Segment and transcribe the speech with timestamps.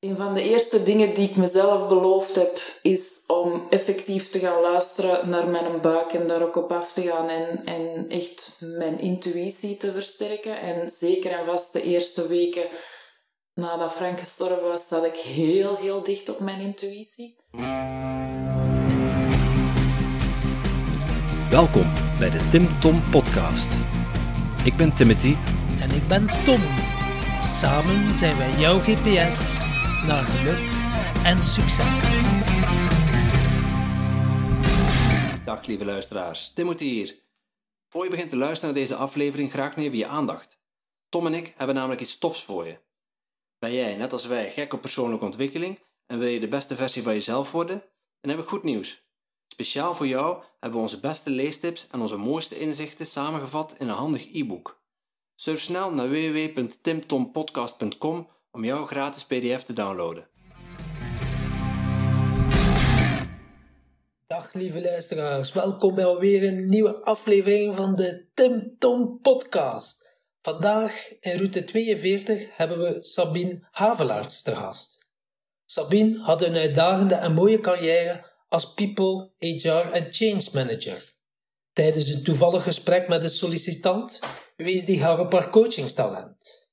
[0.00, 4.60] Een van de eerste dingen die ik mezelf beloofd heb, is om effectief te gaan
[4.60, 9.00] luisteren naar mijn buik en daar ook op af te gaan en, en echt mijn
[9.00, 10.60] intuïtie te versterken.
[10.60, 12.62] En zeker en vast de eerste weken
[13.54, 17.36] nadat Frank gestorven was, zat ik heel, heel dicht op mijn intuïtie.
[21.50, 23.72] Welkom bij de Tim Tom Podcast.
[24.64, 25.34] Ik ben Timothy.
[25.80, 26.62] En ik ben Tom.
[27.44, 29.66] Samen zijn wij jouw GPS
[30.08, 30.70] naar geluk
[31.24, 32.00] en succes.
[35.44, 37.22] Dag lieve luisteraars, Timothy hier.
[37.88, 40.58] Voor je begint te luisteren naar deze aflevering, graag even je aandacht.
[41.08, 42.78] Tom en ik hebben namelijk iets tofs voor je.
[43.58, 47.02] Ben jij, net als wij, gek op persoonlijke ontwikkeling en wil je de beste versie
[47.02, 47.84] van jezelf worden?
[48.20, 49.06] Dan heb ik goed nieuws.
[49.48, 53.94] Speciaal voor jou hebben we onze beste leestips en onze mooiste inzichten samengevat in een
[53.94, 54.82] handig e-book.
[55.34, 58.28] Surf snel naar www.timtompodcast.com
[58.58, 60.28] om jouw gratis PDF te downloaden.
[64.26, 70.16] Dag lieve luisteraars, welkom bij alweer een nieuwe aflevering van de Tim Tom Podcast.
[70.40, 75.06] Vandaag in route 42 hebben we Sabine Havelaerts te gast.
[75.64, 81.14] Sabine had een uitdagende en mooie carrière als People, HR en Change Manager.
[81.72, 84.20] Tijdens een toevallig gesprek met een sollicitant
[84.56, 86.67] wees die haar op haar coachingstalent.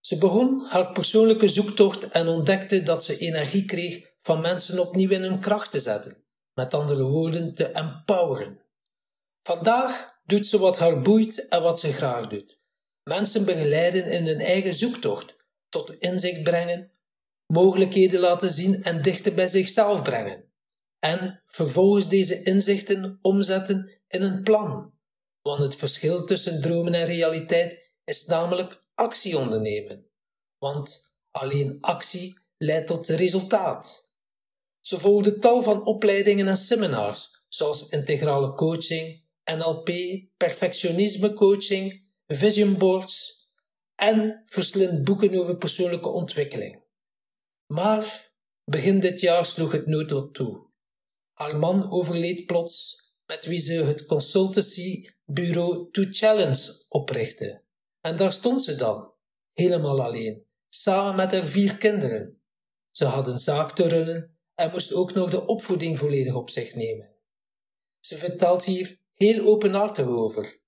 [0.00, 5.22] Ze begon haar persoonlijke zoektocht en ontdekte dat ze energie kreeg van mensen opnieuw in
[5.22, 8.60] hun kracht te zetten, met andere woorden te empoweren.
[9.42, 12.60] Vandaag doet ze wat haar boeit en wat ze graag doet.
[13.02, 15.36] Mensen begeleiden in hun eigen zoektocht,
[15.68, 16.92] tot inzicht brengen,
[17.46, 20.44] mogelijkheden laten zien en dichter bij zichzelf brengen.
[20.98, 24.92] En vervolgens deze inzichten omzetten in een plan.
[25.42, 30.10] Want het verschil tussen dromen en realiteit is namelijk actie ondernemen.
[30.58, 34.12] Want alleen actie leidt tot resultaat.
[34.80, 39.90] Ze volgde tal van opleidingen en seminars, zoals integrale coaching, NLP,
[40.36, 43.38] perfectionisme coaching, vision boards
[43.94, 46.84] en verslind boeken over persoonlijke ontwikkeling.
[47.66, 48.32] Maar
[48.64, 50.68] begin dit jaar sloeg het noodlot toe.
[51.32, 57.68] Haar man overleed plots, met wie ze het consultancybureau To Challenge oprichtte.
[58.00, 59.12] En daar stond ze dan,
[59.52, 62.42] helemaal alleen, samen met haar vier kinderen.
[62.90, 66.74] Ze had een zaak te runnen en moest ook nog de opvoeding volledig op zich
[66.74, 67.14] nemen.
[68.00, 70.60] Ze vertelt hier heel openhartig over.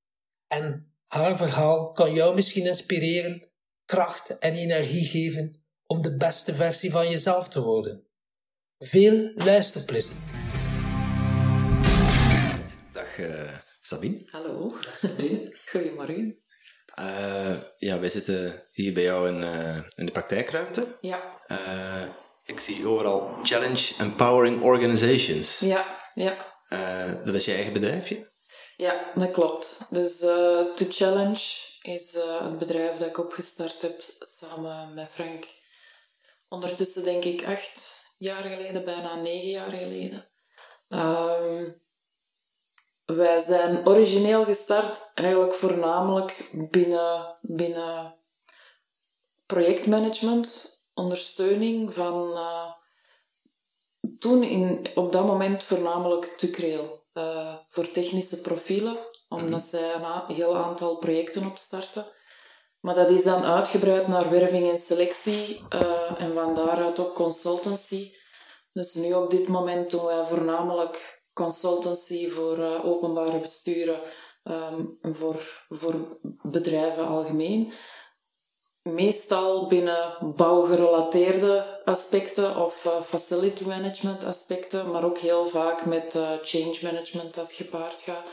[0.47, 3.51] En haar verhaal kan jou misschien inspireren,
[3.85, 8.07] kracht en energie geven om de beste versie van jezelf te worden.
[8.79, 10.17] Veel luisterplezier.
[12.93, 14.23] Dag uh, Sabine.
[14.31, 14.75] Hallo.
[14.97, 15.57] Sabine.
[15.71, 16.42] Goedemorgen.
[16.99, 20.97] Uh, ja, wij zitten hier bij jou in, uh, in de praktijkruimte.
[21.01, 21.21] Ja.
[21.49, 22.03] Uh,
[22.45, 25.59] ik zie overal Challenge Empowering Organizations.
[25.59, 26.37] Ja, ja.
[27.25, 28.31] dat is je eigen bedrijfje?
[28.77, 29.79] Ja, dat klopt.
[29.91, 31.41] Dus To Challenge
[31.83, 35.47] is het bedrijf dat ik opgestart heb samen met Frank.
[36.49, 40.27] Ondertussen denk ik acht jaar geleden, bijna negen jaar geleden.
[40.89, 41.65] Ehm,
[43.05, 48.15] wij zijn origineel gestart eigenlijk voornamelijk binnen, binnen
[49.47, 52.71] projectmanagement, ondersteuning van uh,
[54.19, 58.97] toen in, op dat moment voornamelijk Tukreel uh, voor technische profielen,
[59.29, 59.69] omdat mhm.
[59.69, 62.07] zij een heel aantal projecten opstarten.
[62.81, 68.13] Maar dat is dan uitgebreid naar werving en selectie uh, en van daaruit ook consultancy.
[68.73, 74.01] Dus nu op dit moment doen wij voornamelijk consultancy voor uh, openbare besturen,
[74.45, 77.73] um, voor, voor bedrijven algemeen.
[78.83, 86.31] Meestal binnen bouwgerelateerde aspecten of uh, facility management aspecten, maar ook heel vaak met uh,
[86.43, 88.25] change management dat gepaard gaat.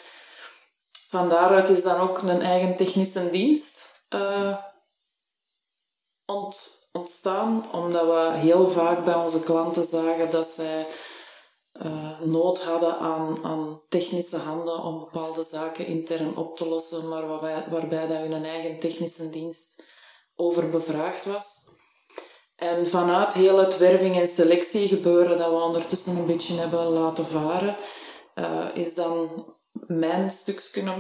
[1.10, 3.90] Van daaruit is dan ook een eigen technische dienst
[6.30, 10.88] ont, ontstaan, omdat we heel vaak bij onze klanten zagen dat zij
[11.86, 17.28] uh, nood hadden aan, aan technische handen om bepaalde zaken intern op te lossen, maar
[17.28, 19.84] waarbij, waarbij dat hun eigen technische dienst
[20.36, 21.78] over bevraagd was.
[22.56, 27.78] En vanuit heel het werving- en selectiegebeuren dat we ondertussen een beetje hebben laten varen,
[28.36, 30.96] uh, is dan mijn stukje,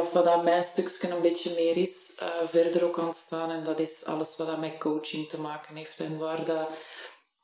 [0.00, 3.50] of wat dat mijn stukje een beetje meer is, uh, verder ook ontstaan.
[3.50, 6.68] En dat is alles wat dat met coaching te maken heeft en waar dat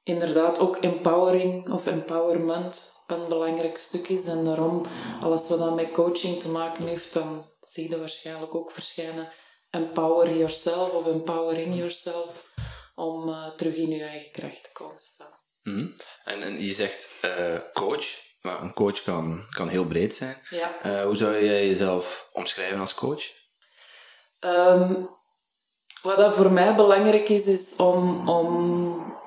[0.09, 4.27] inderdaad ook empowering of empowerment een belangrijk stuk is.
[4.27, 4.87] En daarom,
[5.21, 9.29] alles wat dan met coaching te maken heeft, dan zie je waarschijnlijk ook verschijnen
[9.71, 12.47] empower yourself of empowering yourself.
[12.95, 15.37] om eh, terug in je eigen kracht te komen staan.
[15.63, 15.87] Mhm.
[16.25, 18.07] en, en je zegt eh, coach,
[18.43, 20.37] maar een coach kan, kan heel breed zijn.
[20.51, 20.81] Ja.
[20.83, 23.23] Eh, hoe zou jij jezelf omschrijven als coach?
[24.41, 24.95] Ehm,
[26.03, 29.18] wat dat voor mij belangrijk is, is om, om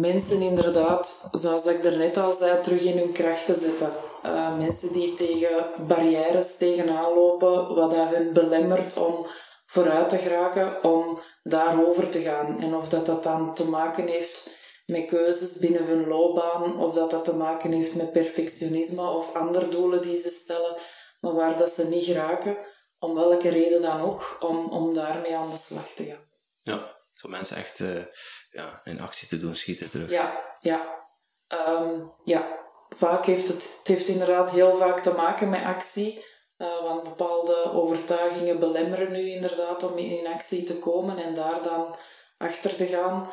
[0.00, 3.92] mensen inderdaad, zoals ik daarnet al zei, terug in hun kracht te zetten.
[4.24, 9.26] Uh, mensen die tegen barrières tegenaan lopen, wat dat hun belemmert om
[9.66, 12.60] vooruit te geraken, om daarover te gaan.
[12.60, 14.50] En of dat, dat dan te maken heeft
[14.86, 19.68] met keuzes binnen hun loopbaan, of dat dat te maken heeft met perfectionisme of andere
[19.68, 20.76] doelen die ze stellen,
[21.20, 22.56] maar waar dat ze niet geraken,
[22.98, 26.24] om welke reden dan ook, om, om daarmee aan de slag te gaan.
[26.62, 27.88] Ja, zo mensen echt uh,
[28.52, 30.10] ja, in actie te doen schieten terug.
[30.10, 31.06] Ja, ja.
[31.68, 32.60] Um, ja.
[32.96, 36.24] Vaak heeft het, heeft inderdaad heel vaak te maken met actie.
[36.58, 41.96] Uh, want bepaalde overtuigingen belemmeren nu inderdaad om in actie te komen en daar dan
[42.38, 43.30] achter te gaan.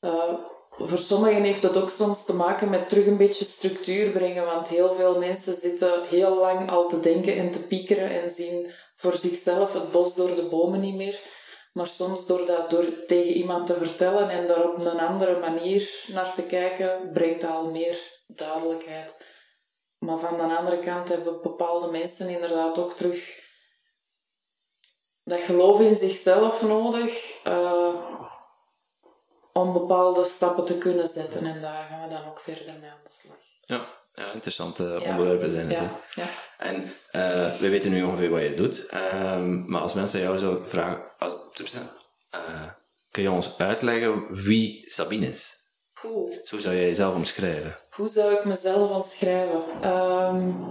[0.00, 0.34] Uh,
[0.70, 4.68] voor sommigen heeft het ook soms te maken met terug een beetje structuur brengen, want
[4.68, 9.16] heel veel mensen zitten heel lang al te denken en te piekeren en zien voor
[9.16, 11.20] zichzelf het bos door de bomen niet meer.
[11.72, 16.04] Maar soms door dat door tegen iemand te vertellen en daar op een andere manier
[16.06, 19.26] naar te kijken, brengt al meer duidelijkheid.
[19.98, 23.40] Maar van de andere kant hebben bepaalde mensen inderdaad ook terug
[25.24, 27.94] dat geloof in zichzelf nodig uh,
[29.52, 31.46] om bepaalde stappen te kunnen zetten.
[31.46, 33.38] En daar gaan we dan ook verder mee aan de slag.
[33.60, 35.78] Ja, ja interessante onderwerpen zijn het.
[35.78, 36.28] Ja, ja.
[36.58, 38.94] En uh, we weten nu ongeveer wat je doet,
[39.34, 42.38] um, maar als mensen jou zouden vragen, als, uh,
[43.10, 45.56] kun je ons uitleggen wie Sabine is?
[46.04, 46.36] Oeh.
[46.44, 47.78] Zo zou jij jezelf omschrijven.
[47.90, 49.62] Hoe zou ik mezelf omschrijven?
[49.84, 50.66] Um,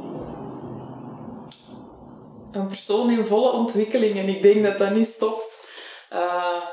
[2.51, 5.59] een persoon in volle ontwikkeling en ik denk dat dat niet stopt.
[6.13, 6.63] Uh,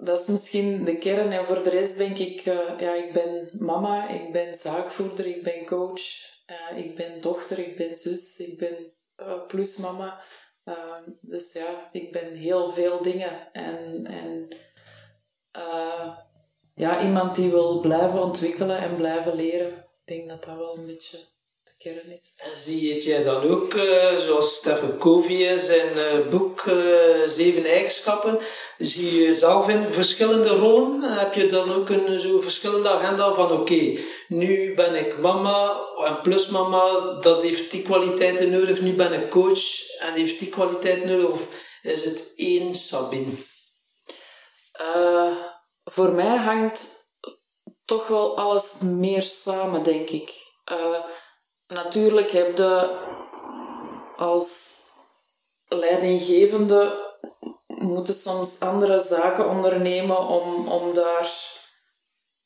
[0.00, 1.32] dat is misschien de kern.
[1.32, 5.42] En voor de rest denk ik, uh, ja, ik ben mama, ik ben zaakvoerder, ik
[5.42, 6.00] ben coach,
[6.46, 10.20] uh, ik ben dochter, ik ben zus, ik ben uh, plusmama.
[11.20, 13.52] dus ja, ik ben heel veel dingen.
[13.52, 14.48] En, en
[16.74, 19.72] ja, iemand die wil blijven ontwikkelen en blijven leren.
[19.72, 21.18] Ik denk dat dat wel een beetje
[21.82, 26.64] En zie je het jij dan ook, uh, zoals Stephen Covey in zijn uh, boek
[26.64, 28.38] uh, Zeven Eigenschappen,
[28.78, 31.02] zie je jezelf in verschillende rollen?
[31.02, 35.80] Heb je dan ook een zo verschillende agenda van oké, okay, nu ben ik mama
[36.04, 40.48] en plus mama, dat heeft die kwaliteiten nodig, nu ben ik coach en heeft die
[40.48, 41.48] kwaliteit nodig, of
[41.82, 43.32] is het één Sabine?
[45.84, 46.88] voor mij hangt
[47.84, 50.48] toch wel alles meer samen, denk ik.
[51.70, 52.98] Natuurlijk heb je
[54.16, 54.82] als
[55.68, 57.08] leidinggevende
[57.66, 61.30] moeten soms andere zaken ondernemen om, om daar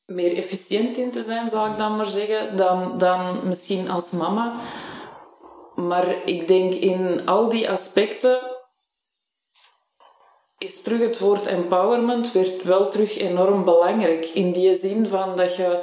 [0.06, 4.61] meer efficiënt in te zijn, zou ik dan maar zeggen, dan, dan misschien als mama.
[5.75, 8.38] Maar ik denk in al die aspecten
[10.59, 14.25] is terug het woord empowerment werd wel terug enorm belangrijk.
[14.25, 15.82] In die zin van dat je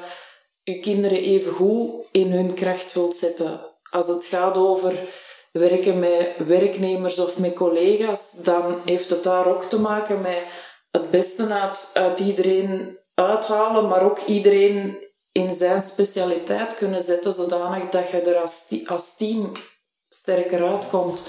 [0.72, 3.60] je kinderen even goed in hun kracht wilt zetten.
[3.90, 5.08] Als het gaat over
[5.52, 10.44] werken met werknemers of met collega's, dan heeft het daar ook te maken met
[10.92, 14.98] het beste uit, iedereen uithalen, maar ook iedereen
[15.32, 19.52] in zijn specialiteit kunnen zetten, zodanig dat je er als, als team
[20.10, 21.24] sterker uitkomt.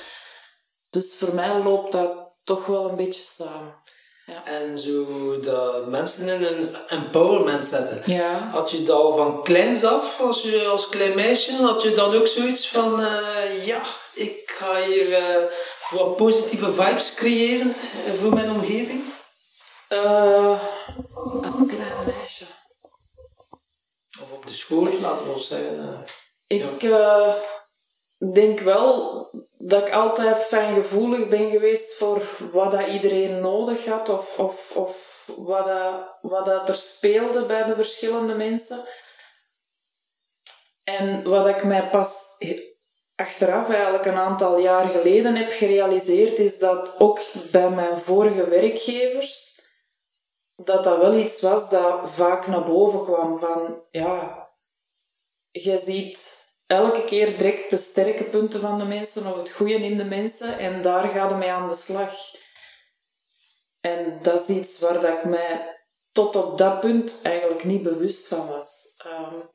[0.91, 2.11] Dus voor mij loopt dat
[2.45, 3.82] toch wel een beetje samen.
[4.33, 4.45] Ja.
[4.45, 5.05] En zo
[5.41, 8.13] de mensen in een empowerment zetten.
[8.13, 8.49] Ja.
[8.53, 12.15] Had je dat al van kleins af, als, je, als klein meisje, had je dan
[12.15, 13.83] ook zoiets van, uh, ja,
[14.15, 15.45] ik ga hier uh,
[15.91, 17.69] wat positieve vibes creëren
[18.07, 19.03] uh, voor mijn omgeving?
[21.45, 22.45] als een klein meisje.
[24.21, 26.05] Of op de school, laten we ons zeggen.
[26.47, 27.39] ik ja.
[28.33, 29.31] denk wel
[29.65, 35.25] dat ik altijd fijngevoelig ben geweest voor wat dat iedereen nodig had of, of, of
[35.37, 38.85] wat, dat, wat dat er speelde bij de verschillende mensen.
[40.85, 42.25] En wat ik mij pas
[43.17, 49.61] achteraf, eigenlijk een aantal jaar geleden, heb gerealiseerd, is dat ook bij mijn vorige werkgevers,
[50.57, 54.49] dat dat wel iets was dat vaak naar boven kwam van, ja,
[55.51, 56.42] je ziet
[56.73, 60.59] elke keer direct de sterke punten van de mensen of het goede in de mensen
[60.59, 62.15] en daar gaat het mee aan de slag.
[63.81, 65.77] En dat is iets waar dat ik mij
[66.13, 68.85] tot op dat punt eigenlijk niet bewust van was.
[69.07, 69.49] Um,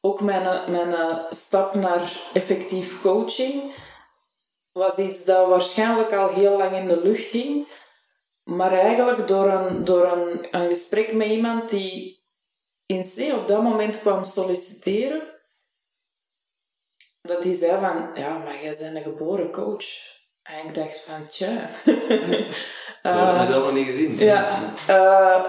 [0.00, 3.74] ook mijn, mijn stap naar effectief coaching
[4.72, 7.66] was iets dat waarschijnlijk al heel lang in de lucht hing,
[8.44, 12.22] Maar eigenlijk door een, door een, een gesprek met iemand die
[12.86, 15.37] in C op dat moment kwam solliciteren,
[17.28, 19.86] dat die zei van, ja, maar jij bent een geboren coach.
[20.42, 21.70] En ik dacht van, tja.
[23.02, 24.18] Dat heb ik mezelf nog niet gezien.
[24.18, 25.44] Ja, eh,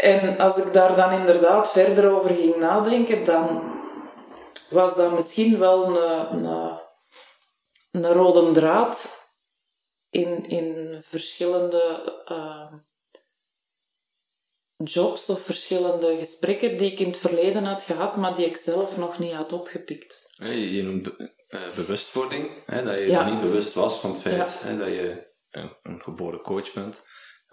[0.00, 3.62] en als ik daar dan inderdaad verder over ging nadenken, dan
[4.68, 6.78] was dat misschien wel een, een,
[7.90, 9.20] een rode draad
[10.10, 12.72] in, in verschillende uh,
[14.76, 18.96] jobs of verschillende gesprekken die ik in het verleden had gehad, maar die ik zelf
[18.96, 20.30] nog niet had opgepikt.
[20.50, 23.30] Je, noemt be uh, bewustwording, hè, dat je ja.
[23.30, 24.68] niet bewust was van het feit ja.
[24.68, 27.04] hè, dat je een, geboren coach bent.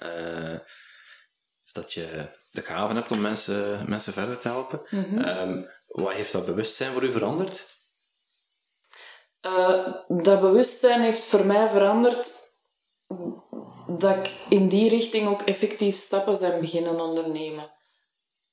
[0.04, 0.60] Uh,
[1.72, 4.82] dat je de gave hebt om mensen, mensen verder te helpen.
[4.90, 5.28] Mm -hmm.
[5.28, 7.66] um, wat heeft dat bewustzijn voor u veranderd?
[9.46, 12.52] Uh, dat bewustzijn heeft voor mij veranderd
[13.88, 17.72] dat ik in die richting ook effectief stappen zijn beginnen ondernemen.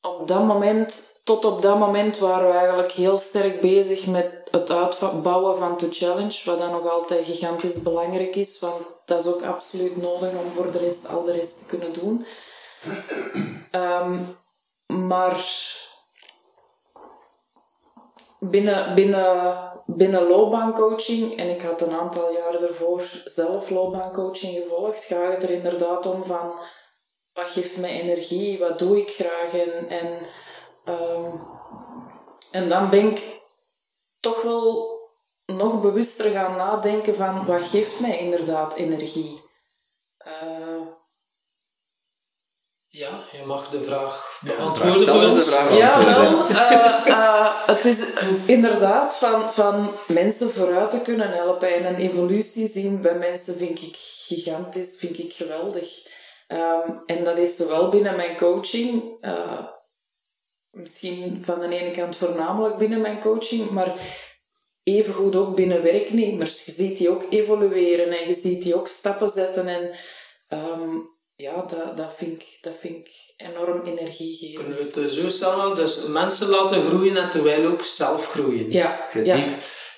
[0.06, 4.70] Op dat moment, tot op dat moment waren we eigenlijk heel sterk bezig met het
[4.70, 9.42] uitbouwen van To Challenge, wat dan nog altijd gigantisch belangrijk is, want dat is ook
[9.42, 12.26] absoluut nodig om voor de rest al de rest te kunnen doen.
[13.72, 14.36] Um,
[14.86, 15.44] maar
[18.38, 25.32] binnen, binnen, binnen loopbaancoaching, en ik had een aantal jaar ervoor zelf loopbaancoaching gevolgd, gaat
[25.32, 26.58] het er inderdaad om van
[27.36, 30.26] wat geeft mij energie, wat doe ik graag en, en,
[30.94, 31.40] um,
[32.50, 33.40] en dan ben ik
[34.20, 34.94] toch wel
[35.46, 39.40] nog bewuster gaan nadenken van wat geeft mij inderdaad energie.
[40.26, 40.86] Uh,
[42.88, 45.50] ja, je mag de vraag beantwoorden ja, voor ons.
[45.76, 46.50] ja, wel.
[46.50, 47.98] Uh, uh, het is
[48.46, 53.82] inderdaad van, van mensen vooruit te kunnen helpen en een evolutie zien bij mensen vind
[53.82, 56.05] ik gigantisch, vind ik geweldig.
[56.48, 59.66] Um, en dat is zowel binnen mijn coaching, uh,
[60.70, 63.94] misschien van de ene kant voornamelijk binnen mijn coaching, maar
[64.82, 66.64] evengoed ook binnen werknemers.
[66.64, 69.90] Je ziet die ook evolueren en je ziet die ook stappen zetten en...
[70.48, 74.64] Um, ja, dat, dat, vind ik, dat vind ik enorm energiegevend.
[74.64, 75.74] Kunnen we het zo stellen?
[75.74, 78.70] Dus mensen laten groeien en terwijl ook zelf groeien.
[78.70, 79.08] Ja.
[79.12, 79.44] ja.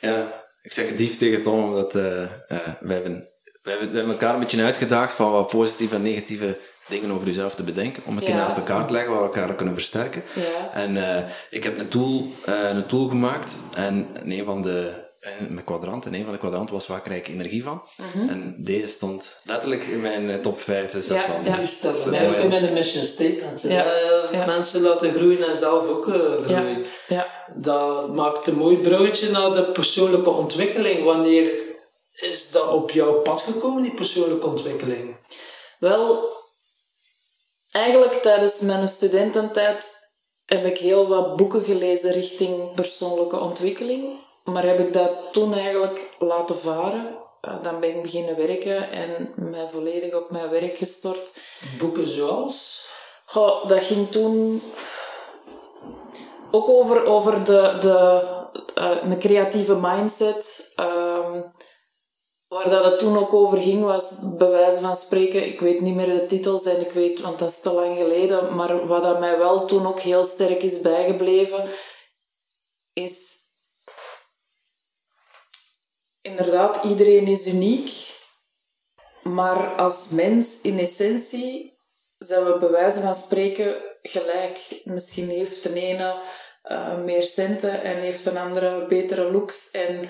[0.01, 0.47] ja.
[0.63, 3.29] Ik zeg dief tegen Tom, omdat uh, uh, we, hebben,
[3.69, 6.59] we, hebben, we hebben elkaar een beetje uitgedaagd van wat positieve en negatieve
[6.89, 9.55] dingen over jezelf te bedenken, om een keer naast elkaar te leggen waar we elkaar
[9.55, 10.23] kunnen versterken.
[10.35, 10.71] Ja.
[10.73, 11.17] En uh,
[11.51, 15.07] ik heb een tool, een tool gemaakt en een van de
[15.49, 16.07] mijn kwadrant.
[16.07, 17.83] En een van de kwadranten was waar krijg ik energie van.
[18.13, 18.29] -hmm.
[18.29, 21.45] En deze stond letterlijk in mijn top 5, 6 ja, van.
[21.45, 23.63] Ja, dus dat is mij ook in mijn mission statement.
[23.63, 23.87] Ja.
[24.33, 26.85] Uh, mensen laten groeien en zelf ook uh, groeien.
[27.09, 27.27] Ja.
[27.55, 31.05] Dat maakt een mooi bruggetje naar de persoonlijke ontwikkeling.
[31.05, 31.51] Wanneer
[32.21, 35.17] is dat op jouw pad gekomen, die persoonlijke ontwikkeling?
[35.79, 36.33] Wel,
[37.71, 40.11] eigenlijk tijdens mijn studententijd
[40.47, 44.27] heb ik heel wat boeken gelezen richting persoonlijke ontwikkeling.
[44.45, 47.17] Maar heb ik dat toen eigenlijk laten varen.
[47.63, 51.33] Dan ben ik beginnen werken en mij volledig op mijn werk gestort.
[51.79, 52.87] Boeken zoals?
[53.25, 54.63] Goh, dat ging toen
[56.51, 58.23] ook over, over de, de,
[58.75, 60.73] uh, een creatieve mindset.
[60.81, 61.37] Uh,
[62.49, 65.95] waar dat het toen ook over ging, was bij wijze van spreken, ik weet niet
[65.95, 69.21] meer de titels en ik weet, want dat is te lang geleden, maar wat dat
[69.21, 71.69] mij wel toen ook heel sterk is bijgebleven,
[72.93, 73.37] is
[76.23, 78.17] inderdaad, iedereen is uniek.
[79.23, 81.79] Maar als mens in essentie
[82.19, 84.81] zijn we bij wijze van spreken gelijk.
[84.85, 86.23] Misschien heeft de ene
[86.65, 89.71] uh, meer centen en heeft een andere betere looks.
[89.71, 90.01] En,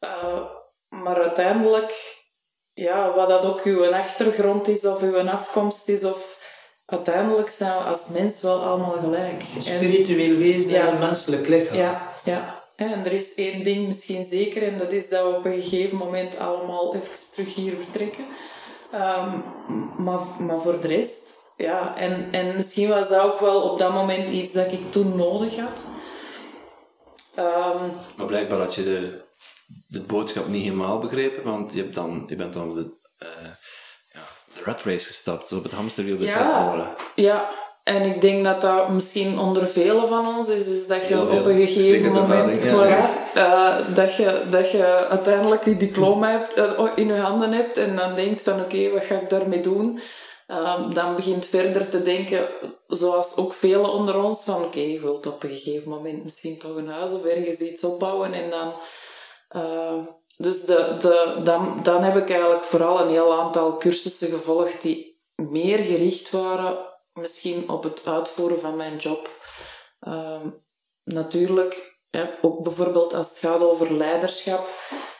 [0.00, 0.44] uh,
[0.88, 2.16] maar uiteindelijk,
[2.74, 6.38] ja, wat dat ook uw achtergrond is of uw afkomst is, of
[6.86, 9.42] uiteindelijk zijn we als mens wel allemaal gelijk.
[9.54, 11.76] Een spiritueel wezen en een menselijk lichaam.
[11.76, 12.64] Ja, ja.
[12.76, 15.96] En er is één ding misschien zeker, en dat is dat we op een gegeven
[15.96, 18.24] moment allemaal even terug hier vertrekken.
[18.94, 19.44] Um,
[20.04, 21.96] maar, maar voor de rest, ja.
[21.96, 25.56] En, en misschien was dat ook wel op dat moment iets dat ik toen nodig
[25.56, 25.84] had.
[27.38, 29.24] Um, maar blijkbaar had je de,
[29.86, 32.90] de boodschap niet helemaal begrepen, want je, hebt dan, je bent dan op de,
[33.22, 33.28] uh,
[34.12, 34.20] ja,
[34.54, 37.50] de rat race gestapt, op het hamsterwiel betrapt ja, Ja,
[37.82, 41.46] en ik denk dat dat misschien onder velen van ons is, is dat je op
[41.46, 43.34] een gegeven moment, voilà.
[43.36, 47.96] Uh, dat, je, dat je uiteindelijk je diploma hebt, uh, in je handen hebt en
[47.96, 50.00] dan denkt van oké, okay, wat ga ik daarmee doen?
[50.48, 52.48] Uh, dan begint verder te denken,
[52.88, 56.58] zoals ook velen onder ons, van oké, okay, je wilt op een gegeven moment misschien
[56.58, 58.72] toch een huis of ergens iets opbouwen en dan...
[60.36, 65.20] dus de, de, dan, dan heb ik eigenlijk vooral een heel aantal cursussen gevolgd die
[65.34, 66.78] meer gericht waren
[67.12, 69.30] misschien op het uitvoeren van mijn job.
[70.00, 70.48] Ehm,
[71.04, 71.98] natuurlijk,
[72.42, 74.68] ook bijvoorbeeld als het gaat over leiderschap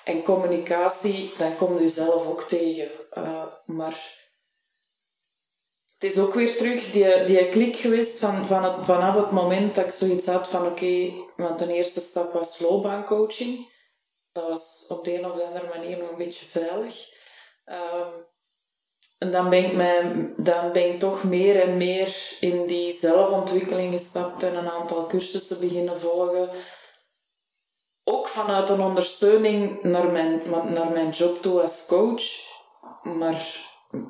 [0.04, 2.90] en communicatie, dan kom je zelf ook tegen.
[3.18, 4.14] Uh, maar
[5.98, 9.74] het is ook weer terug die, die klik geweest van, van het, vanaf het moment
[9.74, 13.74] dat ik zoiets had van oké, want de eerste stap was loopbaancoaching.
[14.36, 17.08] Dat was op de een of andere manier nog een beetje veilig.
[17.64, 18.10] Ehm,
[19.18, 23.92] en dan ben, ik mij, dan ben ik toch meer en meer in die zelfontwikkeling
[23.92, 26.50] gestapt en een aantal cursussen beginnen volgen.
[28.04, 32.24] Ook vanuit een ondersteuning naar mijn, naar mijn job toe als coach.
[33.02, 33.64] Maar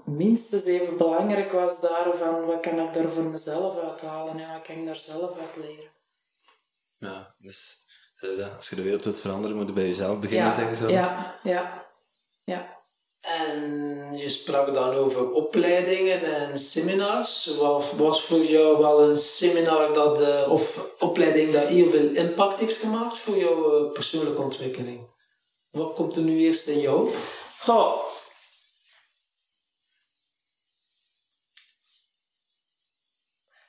[0.04, 4.62] minstens even belangrijk was daar van wat kan ik daar voor mezelf uithalen en wat
[4.62, 5.90] kan ik daar zelf uit leren.
[6.98, 7.85] Ja, dus
[8.56, 10.88] als je de wereld wilt veranderen, moet je bij jezelf beginnen, ja, zeggen ze.
[10.88, 11.86] Ja, ja,
[12.44, 12.74] ja.
[13.20, 17.46] En je sprak dan over opleidingen en seminars.
[17.46, 22.60] Wat was voor jou wel een seminar dat, uh, of opleiding dat heel veel impact
[22.60, 25.00] heeft gemaakt voor jouw uh, persoonlijke ontwikkeling?
[25.70, 27.10] Wat komt er nu eerst in jou?
[27.58, 28.04] Goh.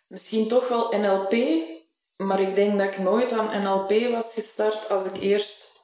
[0.08, 1.32] Misschien toch wel NLP,
[2.18, 5.82] maar ik denk dat ik nooit aan NLP was gestart als ik eerst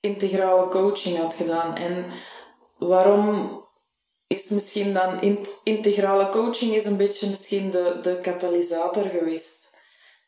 [0.00, 1.76] integrale coaching had gedaan.
[1.76, 2.06] En
[2.78, 3.62] waarom
[4.26, 9.76] is misschien dan integrale coaching is een beetje misschien de, de katalysator geweest.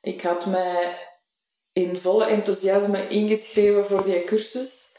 [0.03, 0.99] Ik had mij
[1.73, 4.97] in volle enthousiasme ingeschreven voor die cursus.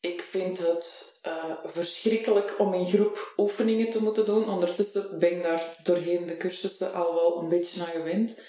[0.00, 4.48] Ik vind het uh, verschrikkelijk om in groep oefeningen te moeten doen.
[4.48, 8.42] Ondertussen ben ik daar doorheen de cursussen al wel een beetje aan gewend.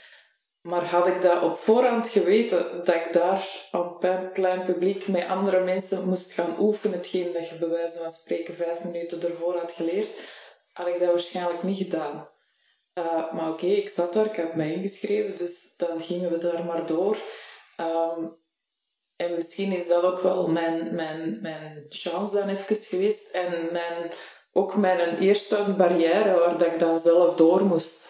[0.66, 5.28] Maar had ik dat op voorhand geweten, dat ik daar op een klein publiek met
[5.28, 9.58] andere mensen moest gaan oefenen, hetgeen dat je bij wijze van spreken vijf minuten ervoor
[9.58, 10.10] had geleerd,
[10.74, 12.30] had ik dat waarschijnlijk niet gedaan.
[12.94, 16.66] Uh, maar oké, ik zat daar, ik had mij ingeschreven, dus dan gingen we daar
[16.66, 17.18] maar door.
[17.80, 18.38] Um,
[19.16, 23.30] en misschien is dat ook wel mijn, mijn, mijn chance dan geweest.
[23.30, 24.12] En mijn,
[24.54, 28.10] ook mijn eerste barrière waar dat ik dan zelf door moest.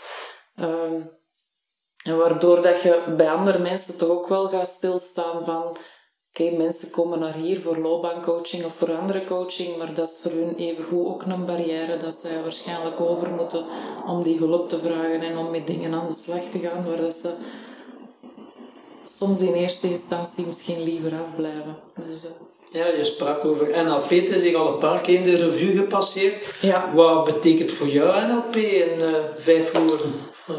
[0.59, 1.14] Um,
[2.05, 5.77] en waardoor dat je bij andere mensen toch ook wel gaat stilstaan van...
[6.29, 10.31] Oké, mensen komen naar hier voor loopbaancoaching of voor andere coaching, maar dat is voor
[10.31, 13.65] hun evengoed ook een barrière dat zij waarschijnlijk over moeten
[14.07, 17.01] om die hulp te vragen en om met dingen aan de slag te gaan waar
[17.01, 17.33] dat ze
[19.05, 21.75] soms in eerste instantie misschien liever afblijven.
[22.07, 22.29] Dus, uh...
[22.71, 25.77] Ja, je sprak over NLP, het is hier al een paar keer in de revue
[25.77, 26.35] gepasseerd.
[26.61, 26.93] Ja.
[26.93, 29.05] Wat betekent voor jou NLP in uh,
[29.37, 30.13] vijf woorden?
[30.49, 30.55] Uh,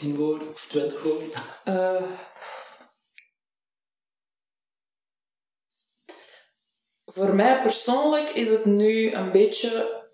[0.00, 1.30] tien woorden of twintig woorden?
[1.64, 2.10] Uh,
[7.06, 10.04] voor mij persoonlijk is het nu een beetje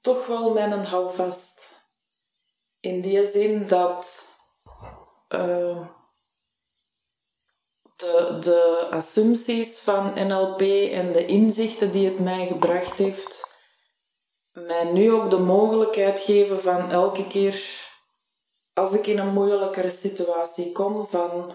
[0.00, 1.70] toch wel mijn houvast.
[2.80, 4.34] In die zin dat
[5.28, 5.88] uh,
[7.96, 10.60] de, de assumpties van NLP
[10.92, 13.55] en de inzichten die het mij gebracht heeft,
[14.64, 17.84] mij nu ook de mogelijkheid geven van elke keer
[18.72, 21.52] als ik in een moeilijkere situatie kom, van,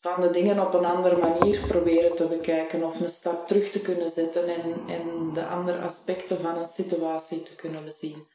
[0.00, 3.80] van de dingen op een andere manier proberen te bekijken of een stap terug te
[3.80, 8.26] kunnen zetten en, en de andere aspecten van een situatie te kunnen bezien.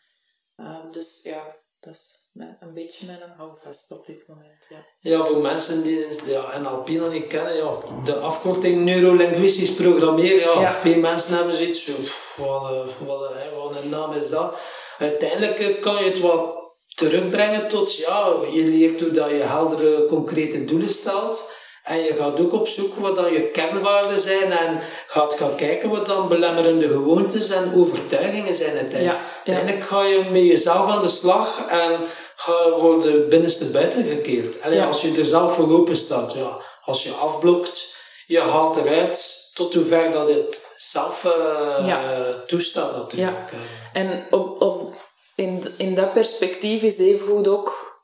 [0.58, 2.27] Uh, dus ja, dat is
[2.60, 4.68] een beetje mijn houvast op dit moment.
[4.70, 9.74] Ja, ja voor mensen die het ja, NLP nog niet kennen, ja, de afkorting neurolinguistisch
[9.74, 10.74] programmeren, ja, ja.
[10.74, 14.58] veel mensen hebben zoiets van, wat, wat, wat een naam is dat?
[14.98, 16.56] Uiteindelijk eh, kan je het wat
[16.96, 21.56] terugbrengen tot, ja, je leert hoe dat je heldere, concrete doelen stelt.
[21.84, 25.90] En je gaat ook op zoek wat dan je kernwaarden zijn en gaat gaan kijken
[25.90, 29.20] wat dan belemmerende gewoontes en overtuigingen zijn uiteindelijk.
[29.20, 31.92] Ja, Uiteindelijk ga je met jezelf aan de slag en
[32.40, 34.64] ga worden binnenste buiten gekeerd.
[34.86, 37.96] Als je er zelf voor open staat, ja, als je afblokt,
[38.26, 43.52] je haalt eruit tot hoever dat het zelf uh, toestaat natuurlijk.
[43.52, 43.58] Ja.
[43.94, 44.96] En op, op,
[45.36, 48.00] in, in dat perspectief is even goed ook...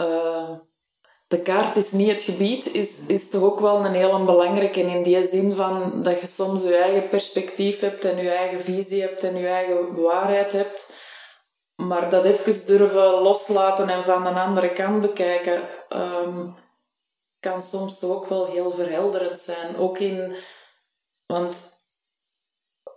[0.00, 0.50] Uh,
[1.28, 4.80] de kaart is niet het gebied, is, is toch ook wel een heel belangrijke.
[4.80, 8.60] En in die zin van dat je soms je eigen perspectief hebt en je eigen
[8.60, 10.92] visie hebt en je eigen waarheid hebt.
[11.86, 16.54] Maar dat even durven loslaten en van een andere kant bekijken, um,
[17.40, 19.76] kan soms ook wel heel verhelderend zijn.
[19.76, 20.34] Ook in,
[21.26, 21.72] want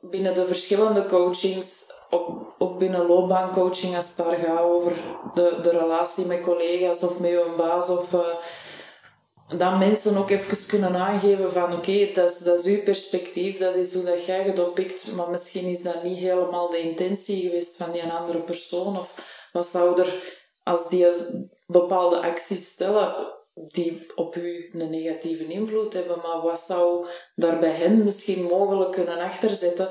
[0.01, 1.93] binnen de verschillende coachings,
[2.57, 4.93] ook, binnen loopbaancoaching, als het daar gaat over
[5.33, 8.35] de, de relatie met collega's of met je baas of, uh,
[9.57, 13.75] dat mensen ook even kunnen aangeven van oké, dat, is, dat is uw perspectief, dat
[13.75, 17.77] is hoe dat jij het oppikt, maar misschien is dat niet helemaal de intentie geweest
[17.77, 18.97] van die andere persoon.
[18.97, 19.13] Of
[19.51, 21.07] wat zou er, als die
[21.67, 23.15] bepaalde acties stellen,
[23.53, 28.91] die op u een negatieve invloed hebben, maar wat zou daar bij hen misschien mogelijk
[28.91, 29.89] kunnen achterzetten,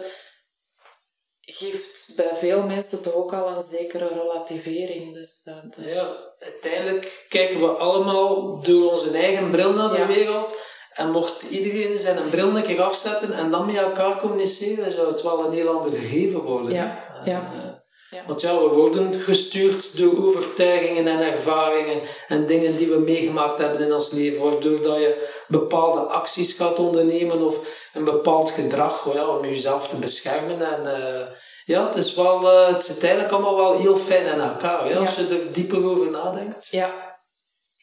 [1.53, 5.15] geeft bij veel mensen toch ook al een zekere relativering.
[5.15, 10.55] Dus dat, Ja, uiteindelijk kijken we allemaal door onze eigen bril naar de wereld.
[10.91, 15.09] En mocht iedereen zijn bril een keer afzetten en dan met elkaar communiceren, dan zou
[15.09, 16.73] het wel een heel ander gegeven worden.
[16.73, 17.80] Ja, ja.
[18.11, 18.25] Ja.
[18.27, 23.81] Want ja, we worden gestuurd door overtuigingen en ervaringen en dingen die we meegemaakt hebben
[23.81, 27.59] in ons leven, waardoor dat je bepaalde acties gaat ondernemen of
[27.93, 30.77] een bepaald gedrag ja, om jezelf te beschermen.
[30.77, 31.27] En uh,
[31.65, 34.99] ja, het, is wel, uh, het zit eigenlijk allemaal wel heel fijn in elkaar, ja,
[34.99, 36.69] als je er dieper over nadenkt.
[36.71, 37.19] Ja,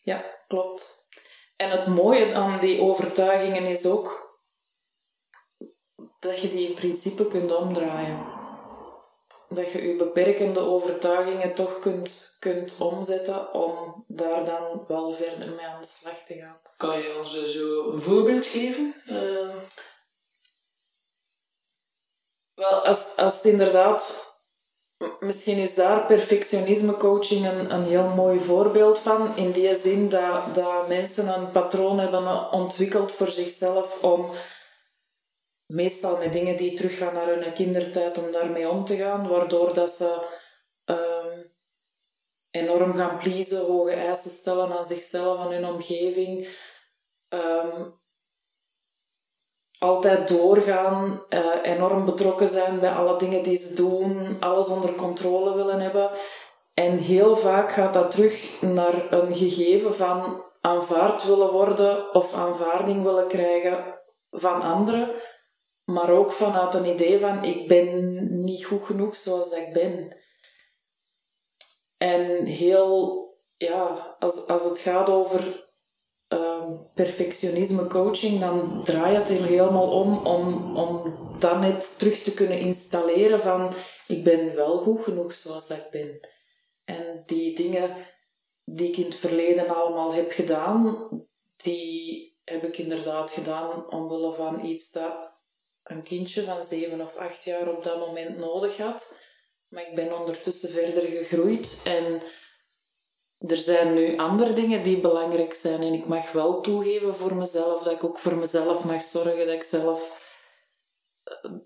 [0.04, 1.06] ja klopt.
[1.56, 4.36] En het mooie aan die overtuigingen is ook
[6.20, 8.37] dat je die in principe kunt omdraaien
[9.50, 15.66] dat je je beperkende overtuigingen toch kunt, kunt omzetten om daar dan wel verder mee
[15.66, 16.58] aan de slag te gaan.
[16.78, 18.94] Kan je ons zo een voorbeeld geven?
[19.10, 19.56] Uh...
[22.56, 24.26] Wel, als, als het inderdaad...
[25.20, 29.36] Misschien is daar perfectionisme coaching een, een heel mooi voorbeeld van.
[29.36, 34.32] In die zin dat, dat mensen een patroon hebben ontwikkeld voor zichzelf om
[35.68, 39.92] meestal met dingen die teruggaan naar hun kindertijd om daarmee om te gaan, waardoor dat
[39.92, 40.26] ze
[40.86, 41.42] ehm,
[42.52, 46.48] enorm gaan pleasen, hoge eisen stellen aan zichzelf, aan hun omgeving.
[47.30, 47.84] Ehm,
[49.80, 55.56] altijd doorgaan, uh, enorm betrokken zijn bij alle dingen die ze doen, alles onder controle
[55.56, 56.10] willen hebben.
[56.74, 63.04] En heel vaak gaat dat terug naar een gegeven van aanvaard willen worden of aanvaarding
[63.04, 63.84] willen krijgen
[64.32, 65.10] van anderen
[65.88, 70.18] maar ook vanuit een idee van ik ben niet goed genoeg zoals dat ik ben.
[71.98, 73.26] En heel,
[73.58, 75.66] ja, als, als het gaat over
[76.30, 82.34] uh, perfectionisme coaching, dan draai je het helemaal om, om om dan net terug te
[82.34, 83.74] kunnen installeren van
[84.08, 86.20] ik ben wel goed genoeg zoals dat ik ben.
[86.86, 87.96] En die dingen
[88.66, 91.10] die ik in het verleden allemaal heb gedaan,
[91.58, 95.37] die heb ik inderdaad gedaan omwille van iets dat
[95.88, 99.20] een kindje van zeven of acht jaar op dat moment nodig had.
[99.70, 102.22] Maar ik ben ondertussen verder gegroeid en
[103.40, 105.82] er zijn nu andere dingen die belangrijk zijn.
[105.82, 109.56] En ik mag wel toegeven voor mezelf dat ik ook voor mezelf mag zorgen, dat
[109.56, 110.26] ik zelf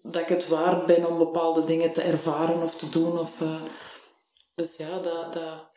[0.04, 3.20] dat ik het waard ben om bepaalde dingen te ervaren of te doen.
[3.20, 3.62] Of, uh,
[4.56, 5.70] dus ja, dat, dat...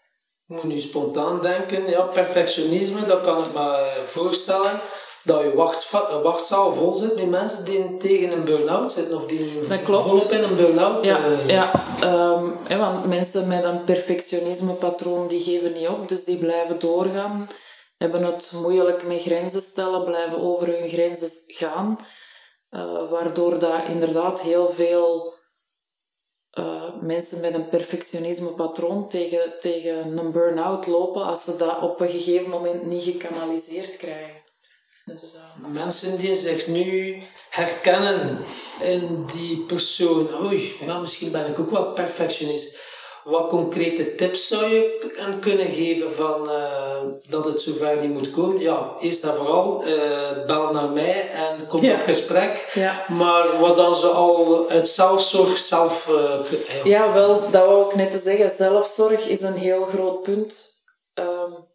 [0.49, 4.81] Ik moet nu spontaan denken, ja, perfectionisme, dat kan ik me voorstellen
[5.25, 5.55] dat je
[6.23, 10.57] wachtzaal vol zit met mensen die tegen een burn-out zitten of die volop in een
[10.57, 16.25] burn-out ja, uh, Ja, um, want mensen met een perfectionisme-patroon die geven niet op, dus
[16.25, 17.49] die blijven doorgaan,
[17.99, 21.99] hebben het moeilijk met grenzen stellen, blijven over hun grenzen gaan,
[22.71, 25.35] uh, waardoor dat inderdaad heel veel
[26.59, 32.09] uh, mensen met een perfectionisme-patroon tegen, tegen een burn-out lopen als ze dat op een
[32.09, 34.44] gegeven moment niet gekanaliseerd krijgen.
[35.05, 35.73] Dus, uh...
[35.73, 38.45] Mensen die zich nu herkennen
[38.81, 42.79] in die persoon, oei, ja, misschien ben ik ook wel perfectionist.
[43.25, 48.61] Wat concrete tips zou je kunnen geven van uh, dat het zover niet moet komen?
[48.61, 52.71] Ja, eerst en vooral, uh, bel naar mij en kom op gesprek.
[52.75, 53.05] Ja.
[53.09, 56.11] Maar wat dan ze al uit zelfzorg zelf...
[56.85, 58.51] ja, wel, dat wou ik net te zeggen.
[58.51, 60.73] Zelfzorg is een heel groot punt.
[61.15, 61.73] Um,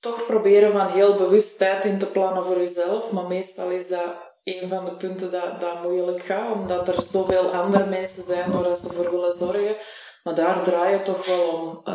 [0.00, 3.10] toch proberen van heel bewust tijd in te plannen voor jezelf.
[3.10, 7.52] Maar meestal is dat een van de punten dat, dat moeilijk gaat, omdat er zoveel
[7.52, 9.76] andere mensen zijn waar ze voor willen zorgen.
[10.22, 11.82] Maar daar draai je toch wel om.
[11.84, 11.94] Uh,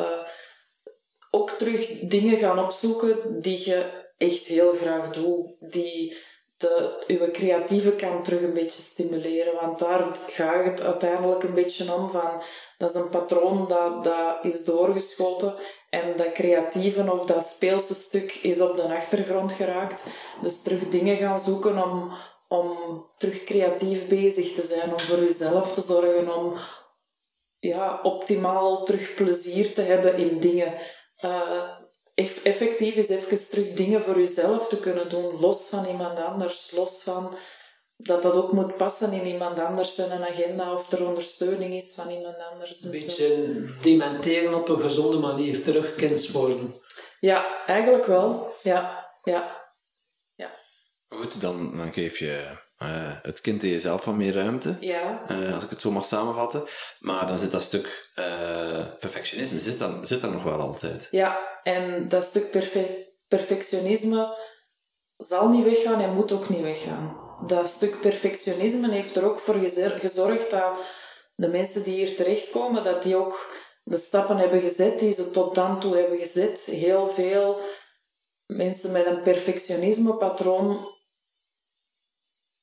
[1.32, 5.56] ook terug dingen gaan opzoeken die je echt heel graag doet.
[5.60, 6.18] Die
[6.58, 9.56] de, je creatieve kant terug een beetje stimuleren.
[9.62, 12.42] Want daar gaat het uiteindelijk een beetje om van...
[12.78, 15.56] Dat is een patroon dat, dat is doorgeschoten.
[15.94, 20.04] En dat creatieve of dat speelse stuk is op de achtergrond geraakt.
[20.42, 22.12] Dus terug dingen gaan zoeken om,
[22.48, 22.78] om
[23.18, 24.94] terug creatief bezig te zijn.
[24.94, 26.36] Om voor jezelf te zorgen.
[26.36, 26.58] Om
[27.60, 30.74] ja, optimaal terug plezier te hebben in dingen.
[31.26, 31.64] Uh,
[32.44, 35.40] effectief is even terug dingen voor jezelf te kunnen doen.
[35.40, 36.72] Los van iemand anders.
[36.72, 37.36] Los van
[37.98, 42.10] dat dat ook moet passen in iemand anders zijn agenda of er ondersteuning is van
[42.10, 42.84] iemand anders.
[42.84, 46.76] een dus beetje dementeren op een gezonde manier, terug worden.
[47.20, 48.54] Ja, eigenlijk wel.
[48.64, 49.62] Ja, ja.
[51.14, 54.78] Goed, dan, dan geef je eh, het kind in jezelf wat meer ruimte.
[54.80, 55.24] Ja.
[55.28, 56.64] Eh, als ik het zo mag samenvatten.
[57.00, 61.08] Maar dan zit dat stuk eh, perfectionisme zit, dan, zit er nog wel altijd.
[61.12, 64.38] Ja, en dat stuk perfe- perfectionisme
[65.18, 67.23] zal niet weggaan en moet ook niet weggaan.
[67.48, 70.78] Dat stuk perfectionisme heeft er ook voor gezorgd dat
[71.36, 75.56] de mensen die hier terechtkomen, dat die ook de stappen hebben gezet die ze tot
[75.56, 76.64] dan toe hebben gezet.
[76.64, 77.60] Heel veel
[78.46, 80.88] mensen met een perfectionisme-patroon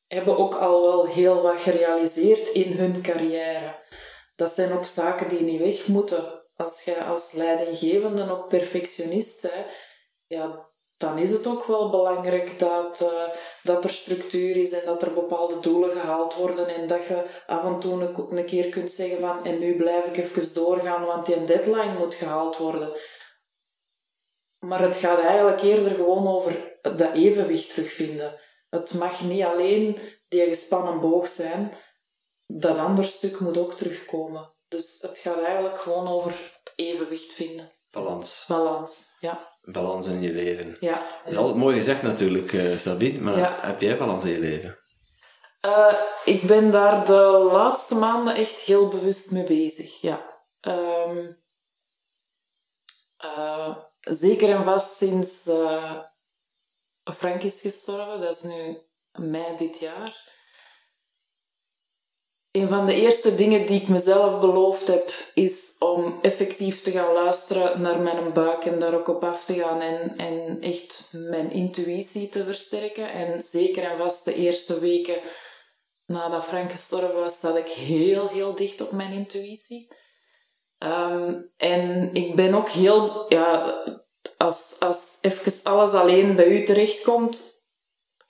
[0.07, 3.79] hebben ook al wel heel wat gerealiseerd in hun carrière.
[4.37, 6.43] Dat zijn ook zaken die niet weg moeten.
[6.57, 9.67] Als je als leidinggevende ook perfectionist bent,
[10.27, 10.70] ja,
[11.01, 15.15] dan is het ook wel belangrijk dat, eh, dat er structuur is en dat er
[15.15, 19.21] bepaalde doelen gehaald worden en dat je af en toe een, een keer kunt zeggen
[19.21, 22.93] van en nu blijf ik even doorgaan, want die deadline moet gehaald worden.
[24.59, 28.41] Maar het gaat eigenlijk eerder gewoon over dat evenwicht terugvinden.
[28.71, 31.73] Het mag niet alleen die gespannen boog zijn,
[32.47, 34.53] dat ander stuk moet ook terugkomen.
[34.69, 37.71] Dus het gaat eigenlijk gewoon over evenwicht vinden.
[37.91, 38.45] Balans.
[38.49, 39.41] Balans, ja.
[39.65, 40.77] Balans in je leven.
[40.81, 40.93] ja.
[41.25, 43.21] Dat is altijd mooi gezegd natuurlijk, eh Sabine.
[43.21, 43.59] Maar Ja.
[43.61, 44.79] heb jij balans in je leven?
[45.61, 50.01] Eh, ik ben daar de laatste maanden echt heel bewust mee bezig.
[50.01, 50.27] Ja.
[50.61, 51.27] Ehm,
[53.17, 55.99] eh, zeker en vast sinds eh,
[57.05, 58.79] Frank is gestorven, dat is nu
[59.13, 60.29] mei dit jaar.
[62.51, 67.13] Een van de eerste dingen die ik mezelf beloofd heb, is om effectief te gaan
[67.13, 71.53] luisteren naar mijn buik en daar ook op af te gaan en, en echt mijn
[71.53, 73.13] intuïtie te versterken.
[73.13, 75.21] En zeker en vast de eerste weken
[76.07, 79.89] nadat Frank gestorven was, zat ik heel, heel dicht op mijn intuïtie.
[80.79, 83.75] Ehm, en ik ben ook heel, ja,
[84.37, 87.60] als, als even alles alleen bij u terechtkomt,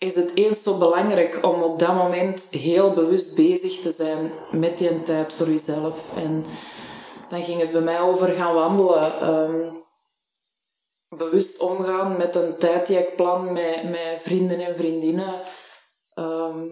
[0.00, 4.78] is het eens zo belangrijk om op dat moment heel bewust bezig te zijn met
[4.78, 6.16] die tijd voor uzelf.
[6.16, 6.44] En
[7.28, 9.20] dan ging het bij mij over gaan wandelen.
[9.20, 9.74] ehm,
[11.08, 15.40] bewust omgaan met een tijd die ik plan met, met vrienden en vriendinnen.
[16.14, 16.66] Ehm,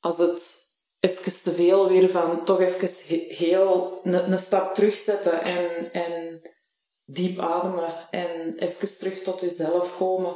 [0.00, 0.56] als het
[1.00, 6.40] even te veel weer van toch even he- heel een, een stap terugzetten en, en
[7.04, 10.32] diep ademen en even terug tot jezelf komen,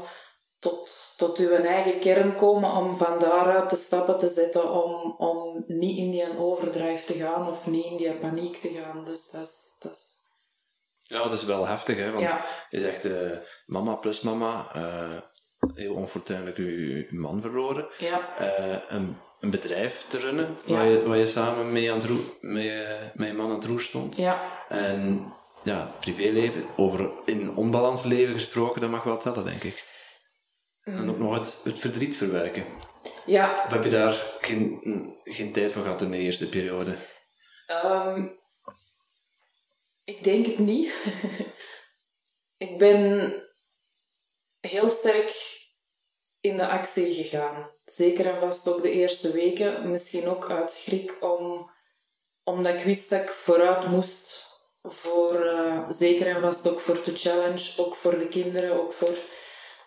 [0.62, 5.64] tot, tot uw eigen kern komen om van daaruit de stappen te zetten om, om
[5.66, 9.04] niet in die overdrive te gaan of niet in die paniek te gaan.
[9.04, 9.76] Dus dat is...
[9.80, 10.20] Dat is
[11.06, 12.10] Ja, het is wel heftig, hè?
[12.10, 12.44] Want Ja.
[12.70, 13.30] je zegt eh,
[13.66, 15.16] mama plus mama, eh,
[15.74, 17.88] heel onfortuinlijk je, man verloren.
[17.98, 18.28] ja.
[18.38, 20.74] Eh, een, een bedrijf te runnen, Ja.
[20.76, 22.82] waar, je, waar je samen mee aan het roer, mee,
[23.14, 24.16] met je man aan het roer stond.
[24.16, 29.90] Ja, En ja, privéleven, over in onbalans leven gesproken, dat mag wel tellen, denk ik.
[30.84, 32.64] En ook nog het, het verdriet verwerken.
[33.26, 34.80] ja Of heb je daar geen,
[35.24, 36.96] geen tijd voor gehad in de eerste periode?
[37.66, 38.26] Ehm,
[40.04, 40.92] ik denk het niet.
[42.66, 43.34] ik ben
[44.60, 45.60] heel sterk
[46.40, 47.70] in de actie gegaan.
[47.84, 49.90] Zeker en vast ook de eerste weken.
[49.90, 51.70] Misschien ook uit schrik, om,
[52.44, 54.50] omdat ik wist dat ik vooruit moest.
[54.82, 59.18] Voor, eh, zeker en vast ook voor de challenge, ook voor de kinderen, ook voor...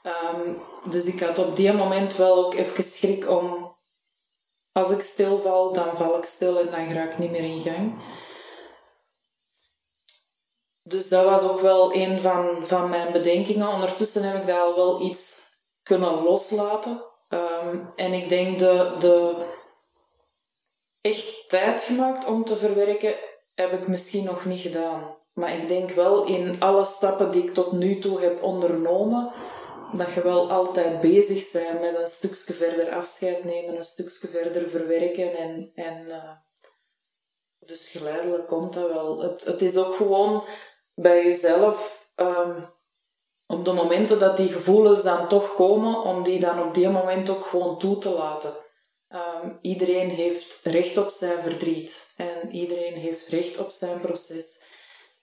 [0.05, 3.73] ehm, dus ik had op die moment wel ook even schrik om
[4.71, 7.93] als ik stilval, dan val ik stil en dan ga ik niet meer in gang.
[10.83, 13.67] Dus dat was ook wel een van, van mijn bedenkingen.
[13.67, 15.49] Ondertussen heb ik dat al wel iets
[15.83, 17.03] kunnen loslaten.
[17.29, 19.45] Ehm, en ik denk de, de
[21.01, 23.15] echt tijd gemaakt om te verwerken,
[23.55, 25.15] heb ik misschien nog niet gedaan.
[25.33, 29.31] Maar ik denk wel in alle stappen die ik tot nu toe heb ondernomen,
[29.93, 34.69] dat je wel altijd bezig bent met een stukje verder afscheid nemen, een stukje verder
[34.69, 35.37] verwerken.
[35.37, 36.31] En, en, eh,
[37.59, 39.21] dus geleidelijk komt dat wel.
[39.21, 40.43] Het, het is ook gewoon
[40.95, 42.61] bij jezelf, ehm,
[43.47, 47.29] op de momenten dat die gevoelens dan toch komen, om die dan op die moment
[47.29, 48.53] ook gewoon toe te laten.
[49.07, 54.63] Ehm, iedereen heeft recht op zijn verdriet en iedereen heeft recht op zijn proces.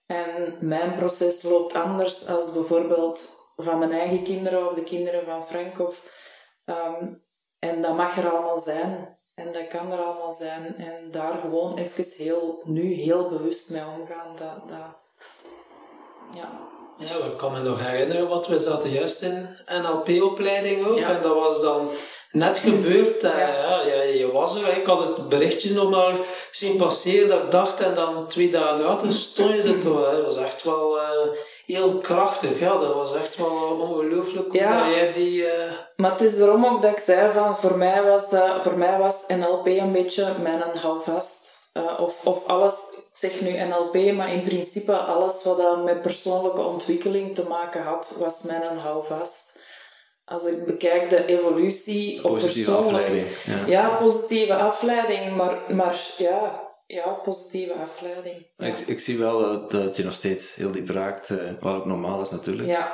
[0.05, 5.45] En mijn proces loopt anders als bijvoorbeeld van mijn eigen kinderen of de kinderen van
[5.45, 5.79] Frank.
[5.79, 6.03] Of,
[6.65, 7.13] ehm,
[7.59, 9.17] en dat mag er allemaal zijn.
[9.35, 10.75] En dat kan er allemaal zijn.
[10.77, 14.35] En daar gewoon even heel, nu heel bewust mee omgaan.
[14.35, 15.01] Dat, dat,
[16.35, 16.71] ja.
[16.97, 19.47] Ja, ik kan me nog herinneren, want we zaten juist in
[19.81, 20.97] NLP-opleiding ook.
[20.97, 21.09] Ja.
[21.09, 21.89] En dat was dan
[22.31, 23.23] net gebeurd.
[23.23, 23.81] Uh, ja.
[23.85, 24.01] ja.
[24.01, 24.77] je was er.
[24.77, 26.15] Ik had het berichtje nog maar
[26.51, 27.79] zien passeren dat ik dacht.
[27.79, 30.11] En dan twee dagen later stond je er toch.
[30.11, 32.59] Dat was echt wel uh, heel krachtig.
[32.59, 34.83] Ja, dat was echt wel ongelooflijk hoe ja.
[34.83, 35.41] dat jij die...
[35.41, 35.71] Uh...
[35.95, 37.57] Maar het is daarom ook dat ik zei van...
[37.57, 41.59] Voor mij was, dat, voor mij was NLP een beetje mijn houvast.
[41.99, 46.61] of, of alles, ik zeg nu NLP, maar in principe alles wat dat met persoonlijke
[46.61, 49.53] ontwikkeling te maken had, was mijn houvast
[50.25, 53.27] als ik bekijk de evolutie positieve op afleiding.
[53.45, 53.65] Ja.
[53.67, 53.89] ja.
[53.89, 58.47] positieve afleiding, maar, maar ja, ja, positieve afleiding.
[58.57, 61.85] Ik, ik zie wel dat, dat je nog steeds heel diep raakt, uh, wat ook
[61.85, 62.67] normaal is natuurlijk.
[62.67, 62.93] Ja.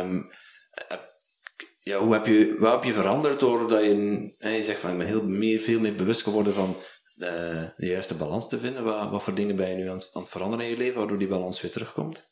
[0.00, 0.30] Um,
[1.82, 3.94] ja, hoe heb je, wat heb je veranderd doordat je,
[4.38, 6.76] je zegt van ik ben heel meer, veel meer bewust geworden van
[7.14, 8.84] de, eh, de juiste balans te vinden.
[8.84, 11.18] Wat, wat voor dingen ben je nu aan, aan het veranderen in je leven, waardoor
[11.18, 12.26] die balans weer terugkomt?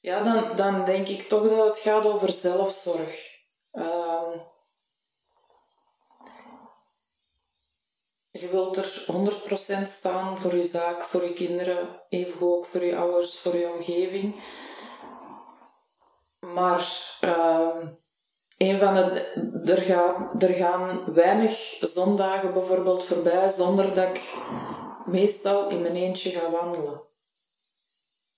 [0.00, 3.31] Ja, dan, dan denk ik toch dat het gaat over zelfzorg.
[3.72, 4.32] Uh,
[8.30, 9.04] je wilt er
[9.84, 13.72] 100% staan voor je zaak, voor je kinderen, even ook voor je ouders, voor je
[13.72, 14.42] omgeving.
[16.40, 17.76] Maar uh,
[18.56, 24.34] een van de, er, gaan, er gaan weinig zondagen bijvoorbeeld voorbij zonder dat ik
[25.06, 27.10] meestal in mijn eentje ga wandelen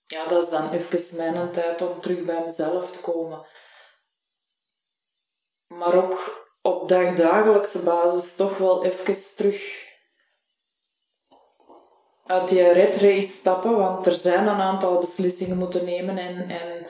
[0.07, 3.47] ja, dat is dan even mijn tijd om terug bij mezelf te komen.
[5.79, 9.83] Maar ook op dagdagelijkse basis toch wel even terug
[12.27, 16.87] uit die red stappen, want er zijn een aantal beslissingen moeten nemen en, en,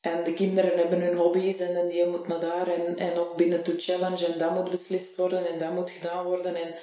[0.00, 3.62] en de kinderen hebben hun hobby's en die moet naar daar en, en ook binnen
[3.62, 6.54] to challenge en dat moet beslist worden en dat moet gedaan worden.
[6.54, 6.74] En,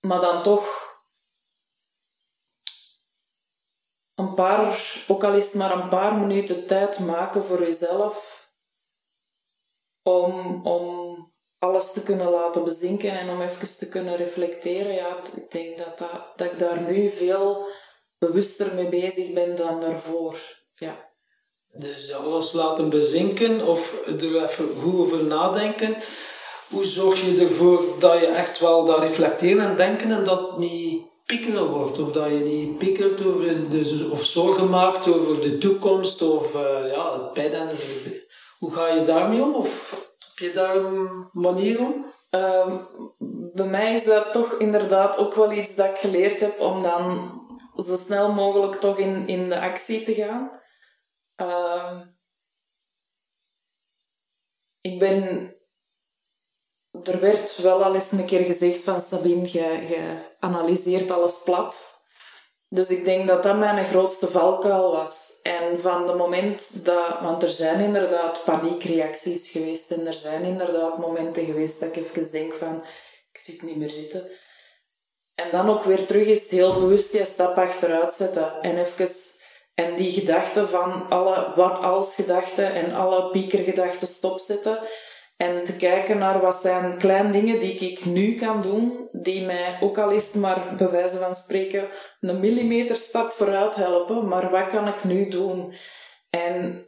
[0.00, 0.96] maar dan toch
[4.14, 8.37] een paar, ook al is het maar een paar minuten tijd maken voor jezelf
[10.08, 11.16] om, om
[11.58, 14.94] alles te kunnen laten bezinken en om even te kunnen reflecteren.
[14.94, 17.66] Ja, ik denk dat, dat, dat ik daar nu veel
[18.18, 20.38] bewuster mee bezig ben dan daarvoor.
[20.74, 21.06] Ja.
[21.72, 25.96] Dus alles laten bezinken of er even goed over nadenken.
[26.68, 31.02] Hoe zorg je ervoor dat je echt wel dat reflecteren en denken en dat niet
[31.26, 31.98] piekeren wordt.
[31.98, 36.92] Of dat je niet piekert over de, of zorgen maakt over de toekomst of uh,
[36.92, 37.68] ja, het pijn.
[38.58, 39.54] Hoe ga je daarmee om?
[39.54, 39.90] Of
[40.28, 42.04] heb je daar een manier om?
[42.30, 42.76] Ehm,
[43.54, 47.32] bij mij is dat toch inderdaad ook wel iets dat ik geleerd heb om dan
[47.76, 50.50] zo snel mogelijk toch in, in de actie te gaan.
[51.36, 52.06] Ehm,
[54.80, 55.52] ik ben
[57.02, 61.97] er werd wel al eens een keer gezegd van Sabine, je, analyseert alles plat.
[62.70, 65.40] Dus ik denk dat dat mijn grootste valkuil was.
[65.42, 67.20] En van het moment dat...
[67.20, 69.90] Want er zijn inderdaad paniekreacties geweest.
[69.90, 72.84] En er zijn inderdaad momenten geweest dat ik even denk van...
[73.32, 74.28] Ik zit niet meer zitten.
[75.34, 78.62] En dan ook weer terug is het heel bewust je stap achteruit zetten.
[78.62, 79.08] En even...
[79.74, 84.78] En die gedachten van alle wat-als gedachten en alle piekergedachten stopzetten
[85.38, 89.78] en te kijken naar wat zijn kleine dingen die ik nu kan doen, die mij
[89.80, 91.88] ook al is maar bij wijze van spreken
[92.20, 95.74] een millimeter stap vooruit helpen, maar wat kan ik nu doen?
[96.30, 96.86] En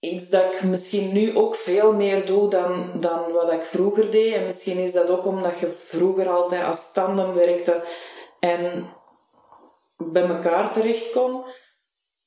[0.00, 4.34] iets dat ik misschien nu ook veel meer doe dan, dan wat ik vroeger deed.
[4.34, 7.84] En misschien is dat ook omdat je vroeger altijd als tandem werkte
[8.40, 8.86] en
[9.96, 11.44] bij elkaar terecht kon,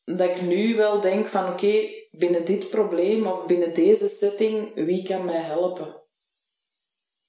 [0.05, 5.03] dat ik nu wel denk van oké, binnen dit probleem of binnen deze setting, wie
[5.03, 6.03] kan mij helpen?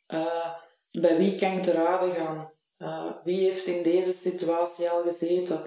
[0.08, 0.54] Uh,
[0.90, 2.52] bij wie kan ik te raden gaan?
[2.78, 5.64] Uh, wie heeft in deze situatie al gezeten?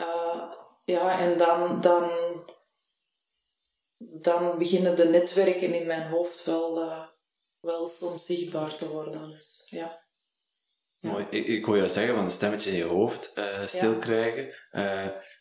[0.00, 0.52] Uh,
[0.84, 2.10] ja, en dan, dan,
[3.98, 6.90] dan beginnen de netwerken in mijn hoofd wel,
[7.60, 9.30] wel soms zichtbaar te worden.
[9.30, 10.00] Dus, ja.
[10.98, 11.10] ja.
[11.10, 11.26] Mooi.
[11.30, 13.32] Ik, ik hoor jou zeggen van een stemmetje in je hoofd
[13.66, 13.98] stil ja.
[13.98, 14.54] krijgen.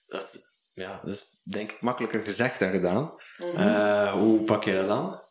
[0.08, 3.14] dat, is, ja, dat is denk ik makkelijker gezegd dan gedaan.
[3.38, 3.58] Mhm.
[3.58, 5.22] Eh, hoe pak je dat dan?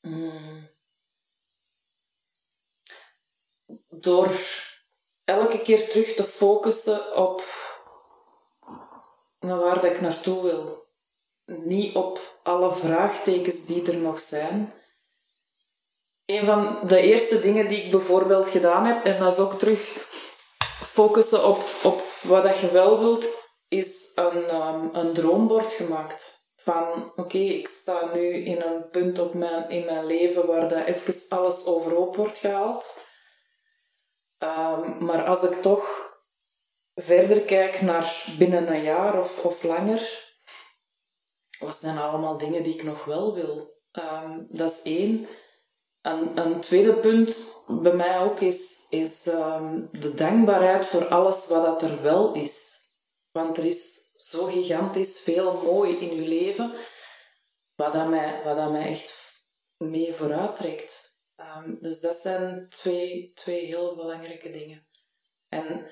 [0.00, 0.68] Mm.
[3.88, 4.30] Door
[5.24, 7.44] elke keer terug te focussen op
[9.40, 10.84] naar waar ik naartoe wil.
[11.44, 14.72] Niet op alle vraagtekens die er nog zijn.
[16.24, 20.06] Een van de eerste dingen die ik bijvoorbeeld gedaan heb, en dat is ook terug
[20.84, 23.28] focussen op, op wat dat je wel wilt,
[23.68, 26.34] is een, um, een droombord gemaakt.
[26.56, 30.86] Van oké, ik sta nu in een punt op mijn, in mijn leven waar dat
[30.86, 32.98] even alles overhoop wordt gehaald.
[34.38, 36.14] Um, maar als ik toch
[36.94, 40.24] verder kijk naar binnen een jaar of, of langer,
[41.58, 43.74] wat zijn allemaal dingen die ik nog wel wil?
[43.92, 45.26] Ehm, dat is één.
[46.06, 51.64] En een tweede punt bij mij ook is, is ehm, de dankbaarheid voor alles wat
[51.64, 52.80] dat er wel is.
[53.32, 56.72] Want er is zo gigantisch veel mooi in uw leven,
[57.74, 59.14] wat dat mij, wat dat mij echt
[59.76, 61.12] mee vooruit trekt.
[61.36, 64.86] Ehm, dus dat zijn twee, twee heel belangrijke dingen.
[65.48, 65.90] En,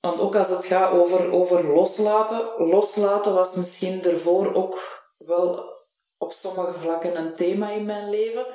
[0.00, 5.80] want ook als het gaat over, over loslaten, loslaten was misschien ervoor ook wel
[6.18, 8.46] op sommige vlakken een thema in mijn leven.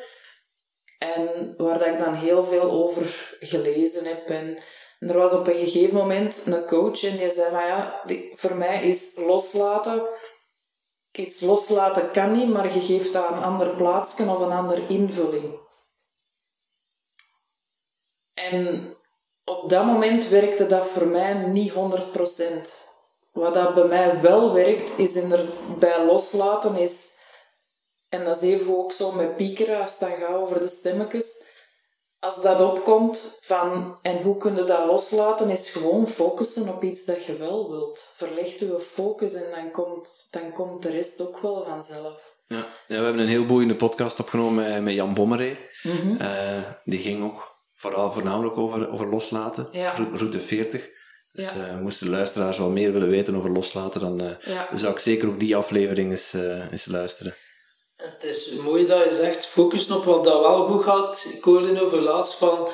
[0.97, 4.29] En waar dat ik dan heel veel over gelezen heb.
[4.29, 4.57] En,
[4.99, 8.01] er was op een gegeven moment een coach en die zei van ja,
[8.33, 10.07] voor mij is loslaten,
[11.11, 15.59] iets loslaten kan niet, maar je geeft dat een ander plaatsje of een andere invulling.
[18.33, 18.95] En
[19.45, 21.75] op dat moment werkte dat voor mij niet 100%.
[23.31, 25.45] Wat dat bij mij wel werkt, is in er
[25.79, 27.16] bij loslaten, is
[28.09, 31.45] en dat is even ook zo met piekeren, als het dan gaat over de stemmetjes.
[32.19, 37.05] Als dat opkomt van, en hoe kun je dat loslaten, is gewoon focussen op iets
[37.05, 38.11] dat je wel wilt.
[38.15, 42.35] Verleg je focus en dan komt, dan komt de rest ook wel vanzelf.
[42.47, 45.57] Ja, ja we hebben een heel boeiende podcast opgenomen met, met Jan Bommeré.
[45.83, 46.17] Mm
[46.83, 49.93] die ging ook vooral voornamelijk over, over loslaten, ja.
[50.11, 50.89] route 40.
[51.31, 51.73] Dus ja.
[51.73, 55.39] uh, moesten luisteraars wel meer willen weten over loslaten, dan uh, zou ik zeker ook
[55.39, 57.35] die aflevering eens, uh, eens luisteren.
[57.97, 61.27] Het is mooi dat je zegt, focus op wat dat wel goed gaat.
[61.33, 62.67] Ik hoorde over laatst van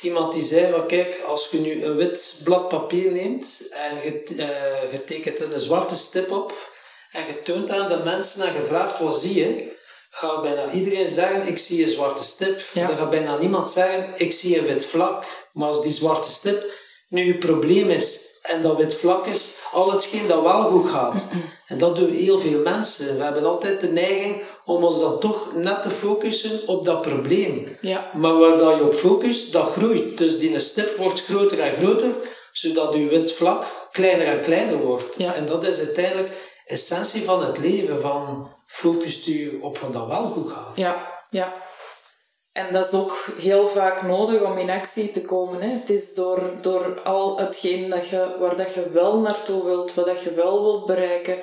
[0.00, 4.22] iemand die zei van kijk, als je nu een wit blad papier neemt en je,
[4.30, 6.70] uh, je tekent een zwarte stip op
[7.12, 9.76] en je toont aan de mensen en je vraagt wat zie je,
[10.10, 12.60] gaat bijna iedereen zeggen ik zie een zwarte stip.
[12.74, 15.24] Dan gaat bijna niemand zeggen ik zie een wit vlak.
[15.52, 16.72] Maar als die zwarte stip
[17.08, 21.26] nu je probleem is en dat wit vlak is, al hetgeen dat wel goed gaat.
[21.66, 23.16] En dat doen heel veel mensen.
[23.16, 27.76] We hebben altijd de neiging om ons dan toch net te focussen op dat probleem.
[27.80, 28.10] Ja.
[28.14, 30.18] Maar waar dat je op focust, dat groeit.
[30.18, 32.10] Dus die stip wordt groter en groter,
[32.52, 35.14] zodat je wit vlak kleiner en kleiner wordt.
[35.18, 35.34] Ja.
[35.34, 36.30] En dat is uiteindelijk
[36.66, 40.76] essentie van het leven, van focust u op wat dat wel goed gaat.
[40.76, 41.54] Ja, ja.
[42.52, 45.62] En dat is ook heel vaak nodig om in actie te komen.
[45.62, 45.68] Hè.
[45.68, 50.06] Het is door, door al hetgeen dat je, waar dat je wel naartoe wilt, wat
[50.06, 51.38] dat je wel wilt bereiken,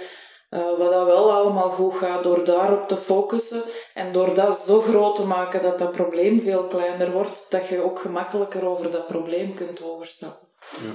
[0.54, 4.82] uh, wat dat wel allemaal goed gaat, door daarop te focussen en door dat zo
[4.82, 9.08] groot te maken dat dat probleem veel kleiner wordt, dat je ook gemakkelijker over dat
[9.08, 10.48] probleem kunt overstappen.
[10.72, 10.92] Ja.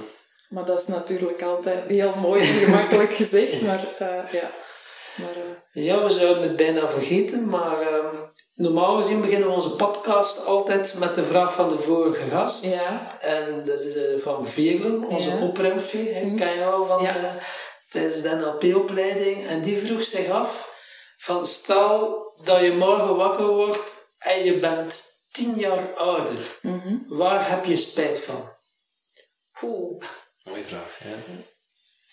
[0.49, 4.51] Maar dat is natuurlijk altijd heel mooi en gemakkelijk gezegd, maar uh, ja.
[5.15, 5.35] Maar,
[5.73, 5.85] uh...
[5.85, 8.15] Ja, we zouden het bijna vergeten, maar ehm,
[8.55, 12.63] normaal gezien beginnen we onze podcast altijd met de vraag van de vorige gast.
[12.63, 13.17] Ja.
[13.19, 15.41] En dat is van Veerlen, onze ja.
[15.41, 16.25] opruimfee.
[16.25, 16.35] Mm.
[16.35, 17.03] Ken je al van...
[17.03, 17.15] Ja
[17.89, 20.77] tijdens de NLP-opleiding en die vroeg zich af
[21.17, 26.59] van stel dat je morgen wakker wordt en je bent tien jaar ouder.
[26.61, 28.49] Mm Waar heb je spijt van?
[29.61, 30.05] Oeh.
[30.43, 31.43] Mooie vraag, ja.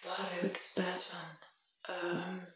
[0.03, 1.95] Waar heb ik spijt van?
[1.95, 2.56] Um...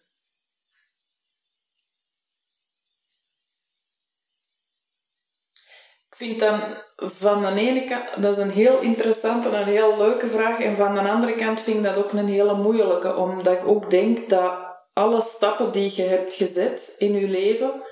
[6.20, 6.60] vind dan
[6.96, 10.60] van de ene kant, dat is een heel interessante en een heel leuke vraag.
[10.60, 13.16] En van de andere kant vind ik dat ook een hele moeilijke.
[13.16, 14.52] Omdat ik ook denk dat
[14.92, 17.82] alle stappen die je hebt gezet in je leven,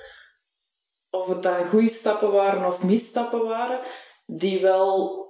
[1.09, 3.79] of het dan goede stappen waren of misstappen waren,
[4.25, 5.25] die wel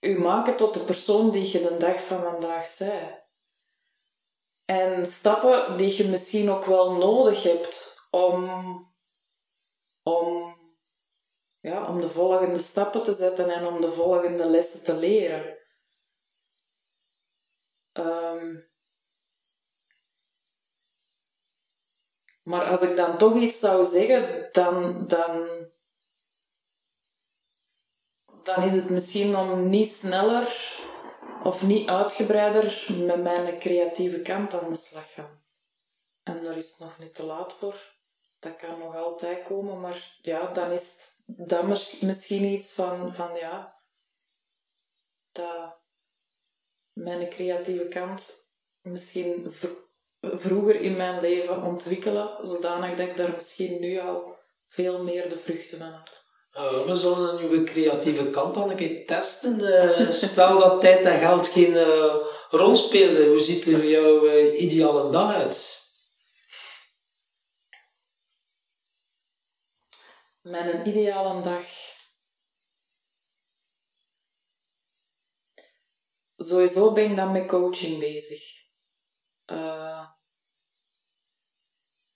[0.00, 3.20] u maken tot de persoon die je de dag van vandaag bent.
[4.64, 8.50] En stappen die je misschien ook wel nodig hebt om,
[10.02, 10.54] om
[11.62, 15.56] ja, om de volgende stappen te zetten en om de volgende lessen te leren.
[17.92, 18.70] Um,
[22.42, 25.48] maar als ik dan toch iets zou zeggen, dan, dan,
[28.42, 30.76] dan is het misschien om niet sneller
[31.42, 35.42] of niet uitgebreider met mijn creatieve kant aan de slag gaan.
[36.22, 37.91] En daar is het nog niet te laat voor.
[38.42, 41.62] Dat kan nog altijd komen, maar ja, dan is het dat
[42.00, 43.74] misschien iets van, van ja,
[45.32, 45.74] dat
[46.92, 48.32] mijn creatieve kant
[48.80, 49.54] misschien
[50.20, 54.36] vroeger in mijn leven ontwikkelen, zodanig dat ik daar misschien nu al
[54.66, 56.20] veel meer de vruchten van had.
[56.56, 59.60] Uh, we zullen een nieuwe creatieve kant dan een keer testen.
[59.60, 62.14] Uh, stel dat tijd en geld geen uh,
[62.50, 65.90] rol hoe ziet er jouw ideale dag uit?
[70.42, 71.64] Mijn ideale dag
[76.36, 78.42] sowieso ben ik dan met coaching bezig.
[79.46, 80.06] Uh,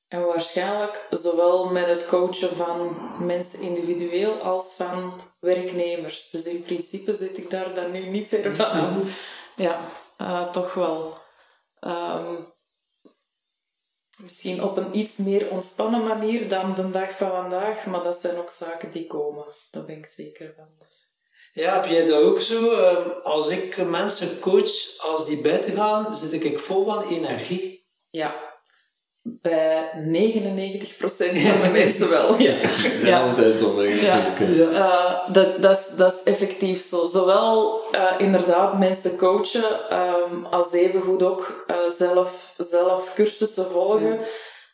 [0.09, 2.97] en waarschijnlijk zowel met het coachen van
[3.27, 6.31] mensen individueel als van werknemers.
[6.31, 8.95] Dus in principe zit ik daar dan nu niet ver van af.
[9.57, 11.19] Ja, uh, toch wel.
[11.81, 12.55] Um,
[14.17, 18.37] Misschien op een iets meer ontspannen manier dan de dag van vandaag, maar dat zijn
[18.37, 19.45] ook zaken die komen.
[19.71, 20.69] Daar ben ik zeker van.
[20.79, 21.05] Dus.
[21.53, 22.73] Ja, heb jij dat ook zo?
[22.73, 27.85] Ehm, als ik mensen coach, als die buiten gaan, zit ik vol van energie.
[28.11, 28.46] Ja,
[29.27, 32.41] bij 99% van de mensen wel.
[32.41, 32.61] Ja.
[32.61, 34.73] Er zijn altijd uitzonderingen natuurlijk.
[34.73, 35.27] Ja.
[35.27, 37.07] Uh, dat, dat, is, dat is effectief zo.
[37.07, 44.19] Zowel uh, inderdaad mensen coachen, um, als evengoed ook uh, zelf, zelf cursussen volgen.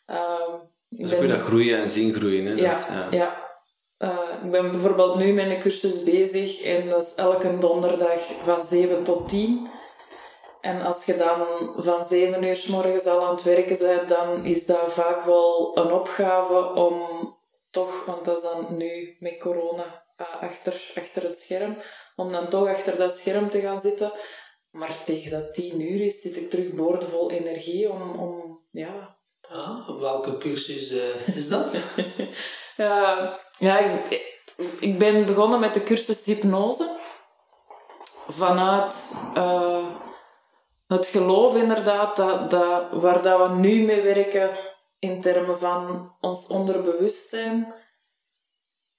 [0.09, 1.21] Um, dus ben...
[1.21, 2.45] je dat groeien en zien groeien.
[2.45, 2.53] Hè?
[2.53, 3.37] Ja, dat, ja.
[4.43, 9.03] ik ben bijvoorbeeld nu met een cursus bezig en dat is elke donderdag van 7
[9.03, 9.67] tot 10.
[10.63, 11.45] En als je dan
[11.83, 15.77] van zeven uur s morgens al aan het werken bent, dan is dat vaak wel
[15.77, 17.07] een opgave om
[17.71, 21.77] toch, want dat is dan nu met corona uh, achter, achter het scherm,
[22.15, 24.11] om dan toch achter dat scherm te gaan zitten.
[24.71, 29.15] Maar tegen dat tien uur is, zit ik terug boordevol energie om, om ja...
[29.49, 31.73] Ah, welke cursus uh, is dat?
[32.77, 34.35] uh, ja, ik,
[34.79, 36.97] ik ben begonnen met de cursus hypnose.
[38.27, 39.85] Vanuit uh,
[40.93, 44.51] het geloof inderdaad, dat, dat, waar dat we nu mee werken
[44.99, 47.73] in termen van ons onderbewustzijn,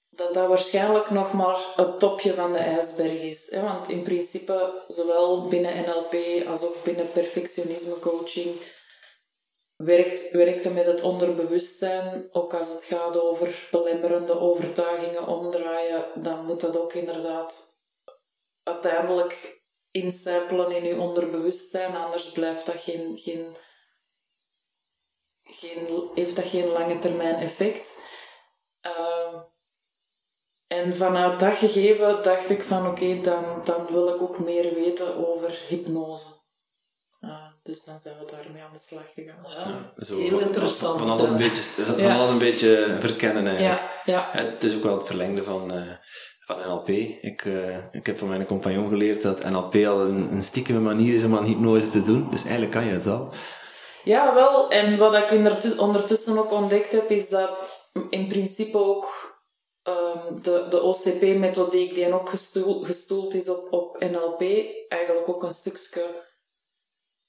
[0.09, 3.51] dat dat waarschijnlijk nog maar het topje van de ijsberg is.
[3.51, 3.61] Hè?
[3.61, 8.61] Want in principe, zowel binnen NLP als ook binnen perfectionisme coaching,
[9.75, 12.29] werkt, werkt met het onderbewustzijn.
[12.31, 17.79] Ook als het gaat over belemmerende overtuigingen omdraaien, dan moet dat ook inderdaad
[18.63, 19.63] uiteindelijk
[19.95, 23.55] incijpelen in je onderbewustzijn, anders blijft dat geen, geen,
[25.43, 27.97] geen, heeft dat geen lange termijn effect.
[28.81, 29.39] Uh,
[30.67, 35.27] en vanuit dat gegeven dacht ik van oké, dan, dan wil ik ook meer weten
[35.27, 36.27] over hypnose.
[37.21, 39.45] Uh, dus dan zijn we daarmee aan de slag gegaan.
[39.49, 40.99] Ja, zo, heel interessant.
[40.99, 42.17] Van alles een beetje, van ja.
[42.17, 43.81] alles een beetje verkennen eigenlijk.
[44.05, 44.41] Ja, ja.
[44.41, 45.73] Het is ook wel het verlengde van...
[45.73, 45.91] Uh,
[46.45, 46.89] van NLP.
[47.21, 51.15] Ik, uh, ik heb van mijn compagnon geleerd dat NLP al een, een stiekeme manier
[51.15, 52.27] is om aan hypnose te doen.
[52.29, 53.29] Dus eigenlijk kan je het al.
[54.03, 54.69] Ja, wel.
[54.69, 55.31] En wat ik
[55.79, 57.49] ondertussen ook ontdekt heb, is dat
[58.09, 59.35] in principe ook
[59.83, 64.41] um, de, de OCP-methodiek, die ook gestoeld, gestoeld is op, op NLP,
[64.87, 66.05] eigenlijk ook een stukje,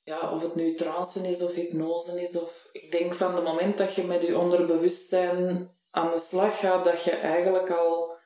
[0.03, 3.79] ja, of het nu trance is of hypnose is, of ik denk van het moment
[3.79, 8.25] dat je met je onderbewustzijn aan de slag gaat, dat je eigenlijk al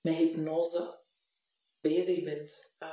[0.00, 0.98] met hypnose
[1.80, 2.74] bezig bent.
[2.82, 2.88] Uh,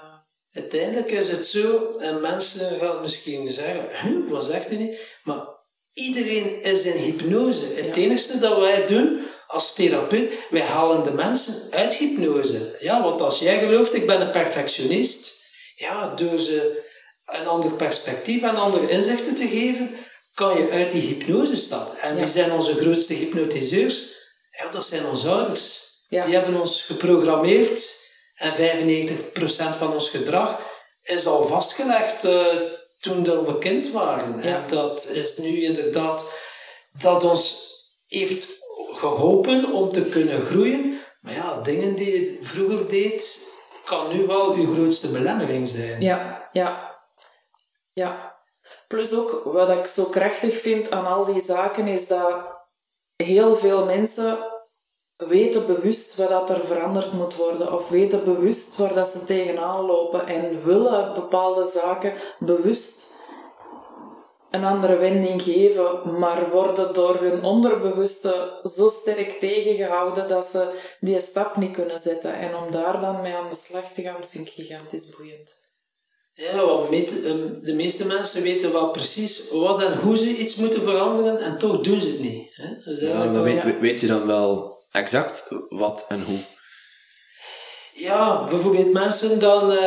[0.53, 4.99] Uiteindelijk is het zo, en mensen gaan misschien zeggen, wat zegt hij niet?
[5.23, 5.45] Maar
[5.93, 7.65] iedereen is in hypnose.
[7.65, 12.77] Het enige dat wij doen als therapeut, wij halen de mensen uit hypnose.
[12.79, 15.43] Ja, want als jij gelooft, ik ben een perfectionist,
[15.75, 16.85] ja, door ze
[17.25, 19.95] een ander perspectief en andere inzichten te geven,
[20.33, 21.99] kan je uit die hypnose stappen.
[21.99, 24.15] En wie zijn onze grootste hypnotiseurs?
[24.57, 25.86] Ja, dat zijn onze ouders.
[26.07, 28.05] Die hebben ons geprogrammeerd
[28.35, 30.59] en 95% van ons gedrag
[31.03, 32.45] is al vastgelegd uh,
[32.99, 34.39] toen we kind waren.
[34.39, 36.25] En dat is nu inderdaad
[36.99, 37.65] dat ons
[38.07, 38.47] heeft
[38.91, 40.99] geholpen om te kunnen groeien.
[41.21, 43.39] Maar ja, dingen die je vroeger deed,
[43.85, 46.01] kan nu wel uw grootste belemmering zijn.
[46.01, 46.95] Ja, ja.
[47.93, 48.35] Ja.
[48.87, 52.35] Plus ook, wat ik zo krachtig vind aan al die zaken, is dat
[53.15, 54.37] heel veel mensen
[55.17, 59.85] weten bewust wat dat er veranderd moet worden of weten bewust waar dat ze tegenaan
[59.85, 63.05] lopen en willen bepaalde zaken bewust
[64.51, 71.19] een andere wending geven, maar worden door hun onderbewuste zo sterk tegengehouden dat ze die
[71.19, 72.33] stap niet kunnen zetten.
[72.33, 75.55] En om daar dan mee aan de slag te gaan, vind ik gigantisch boeiend.
[76.33, 80.81] Ja, want ehm, de meeste mensen weten wel precies wat en hoe ze iets moeten
[80.81, 82.55] veranderen en toch doen ze het niet.
[82.85, 86.39] Dus ja, dan weet, weet je dan wel exact wat en hoe?
[87.93, 89.79] Ja, bijvoorbeeld mensen dan uh,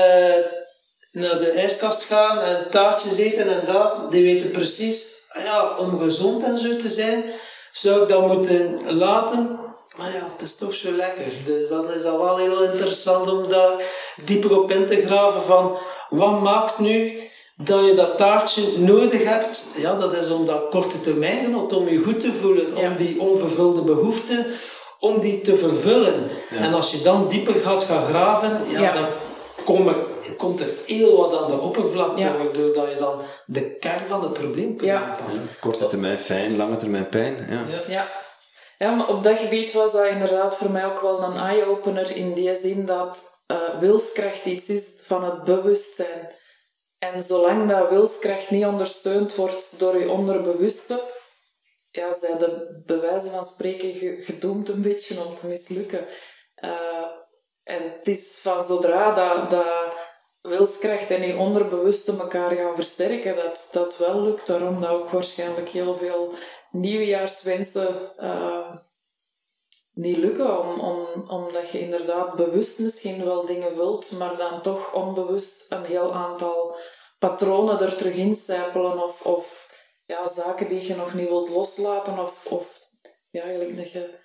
[1.13, 5.99] naar de ijskast gaan en taartjes eten en dat, die weten precies, ah ja, om
[5.99, 7.25] gezond en zo te zijn,
[7.73, 9.59] zou ik dat moeten laten.
[9.97, 11.33] Maar ja, het is toch zo lekker.
[11.45, 13.73] Dus dan is dat wel heel interessant om daar
[14.25, 15.79] dieper op in te graven van
[16.09, 21.01] wat maakt nu dat je dat taartje nodig hebt, ja, dat is om dat korte
[21.01, 24.47] termijn genot, om je goed te voelen, om die onvervulde behoeften,
[25.01, 26.29] om die te vervullen.
[26.51, 29.07] En als je dan dieper gaat gaan graven, ja, dan
[29.65, 29.97] kom er,
[30.37, 32.37] komt er heel wat aan de oppervlakte, Ja.
[32.37, 35.03] waardoor dat je dan de kern van het probleem kunt Ja.
[35.03, 35.49] aanpakken.
[35.61, 37.37] Korte termijn fijn, lange termijn pijn.
[37.51, 37.61] Ja.
[37.87, 37.93] Ja.
[37.95, 38.09] Ja.
[38.79, 42.35] ja, maar op dat gebied was dat inderdaad voor mij ook wel een eye-opener in
[42.35, 46.29] die zin dat eh, wilskracht iets is van het bewustzijn.
[46.99, 51.01] En zolang dat wilskracht niet ondersteund wordt door je onderbewuste,
[51.91, 56.07] ja, zijn de bewijzen van spreken ge- gedoemd een beetje om te mislukken.
[56.55, 57.07] Eh,
[57.63, 59.93] en het is van zodra dat, dat
[60.43, 64.47] wilskracht en je onderbewuste elkaar gaan versterken, dat dat wel lukt.
[64.47, 66.33] Daarom dat ook waarschijnlijk heel veel
[66.71, 68.77] nieuwjaarswensen eh,
[69.93, 70.59] niet lukken.
[70.61, 75.85] Om, om, omdat je inderdaad bewust misschien wel dingen wilt, maar dan toch onbewust een
[75.85, 76.77] heel aantal
[77.19, 79.60] patronen er terug in sijpelen of, of
[80.11, 82.81] ja, zaken die je nog niet wilt loslaten of, of
[83.31, 84.19] ja, eigenlijk dat je...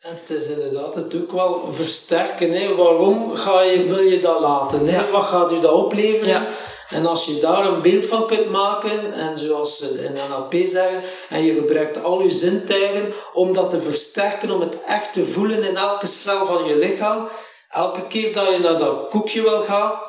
[0.00, 2.52] En het is inderdaad het ook wel versterken.
[2.52, 2.74] Hè.
[2.74, 4.86] Waarom ga je, wil je dat laten?
[4.86, 4.96] Hè?
[4.96, 5.10] Ja.
[5.10, 6.28] Wat gaat u dat opleveren?
[6.28, 6.48] Ja.
[6.88, 11.00] En als je daar een beeld van kunt maken, en zoals ze in NLP zeggen,
[11.28, 15.62] en je gebruikt al je zintuigen om dat te versterken, om het echt te voelen
[15.62, 17.28] in elke cel van je lichaam.
[17.68, 20.00] Elke keer dat je naar dat koekje wil gaan,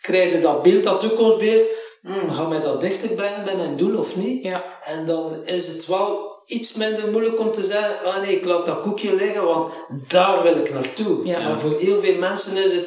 [0.00, 1.68] krijg je dat beeld, dat toekomstbeeld.
[2.02, 4.44] Hmm, gaat mij dat dichter brengen bij mijn doel of niet?
[4.44, 4.78] Ja.
[4.84, 8.66] En dan is het wel iets minder moeilijk om te zeggen, ah nee, ik laat
[8.66, 9.74] dat koekje liggen, want
[10.08, 11.26] daar wil ik naartoe.
[11.26, 11.38] Ja.
[11.38, 12.86] Maar voor heel veel mensen is het,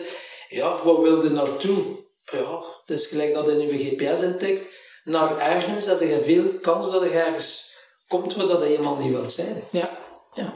[0.49, 2.01] ja, wat wil je naartoe?
[2.31, 4.67] Ja, het is gelijk dat in je GPS intikt.
[5.03, 7.73] Naar ergens heb je veel kans dat je ergens
[8.07, 9.63] komt waar dat je helemaal niet wilt zijn.
[9.71, 9.97] Ja.
[10.33, 10.53] Ja.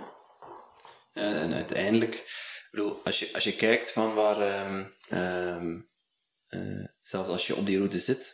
[1.13, 2.23] Ja, en uiteindelijk,
[2.71, 5.79] bedoel, als je, als je kijkt van waar, ehm, ehm,
[6.49, 8.33] eh, zelfs als je op die route zit,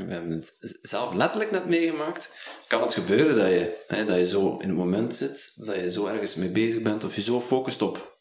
[0.00, 2.28] we hebben het zelf letterlijk net meegemaakt,
[2.66, 5.92] kan het gebeuren dat je, hè, dat je zo in het moment zit, dat je
[5.92, 8.12] zo ergens mee bezig bent, of je zo focust op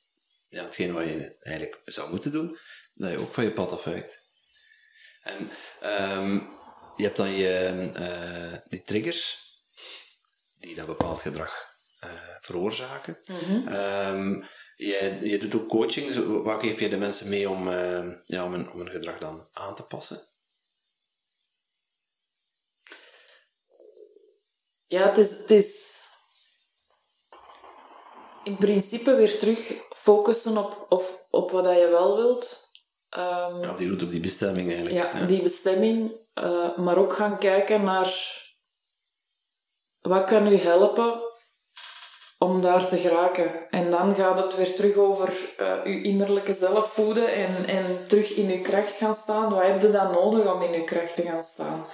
[0.51, 2.57] ja, hetgeen wat je eigenlijk zou moeten doen,
[2.93, 4.19] dat je ook van je pad afwijkt.
[5.23, 5.51] En
[5.81, 6.33] ehm,
[6.95, 9.39] je hebt dan je, eh, die triggers,
[10.59, 11.69] die dat bepaald gedrag
[11.99, 12.09] eh,
[12.41, 13.17] veroorzaken.
[13.67, 14.43] Ehm,
[14.75, 18.45] jij, je doet ook coaching, dus wat geef je de mensen mee om, eh, ja,
[18.45, 20.21] om, een, om een gedrag dan aan te passen?
[24.91, 25.99] Ja, het is, het is
[28.43, 32.69] in principe weer terug focussen op, op, op wat dat je wel wilt.
[33.09, 35.13] Ehm, Ja, op die route, op die bestemming eigenlijk.
[35.13, 36.19] ja, die bestemming.
[36.33, 38.39] eh, maar ook gaan kijken naar
[40.01, 41.21] wat kan u helpen
[42.39, 43.69] om daar te geraken.
[43.69, 48.29] En dan gaat het weer terug over eh, uw innerlijke zelf voeden en, en terug
[48.29, 49.49] in uw kracht gaan staan.
[49.53, 51.85] Wat heb je dan nodig om in uw kracht te gaan staan?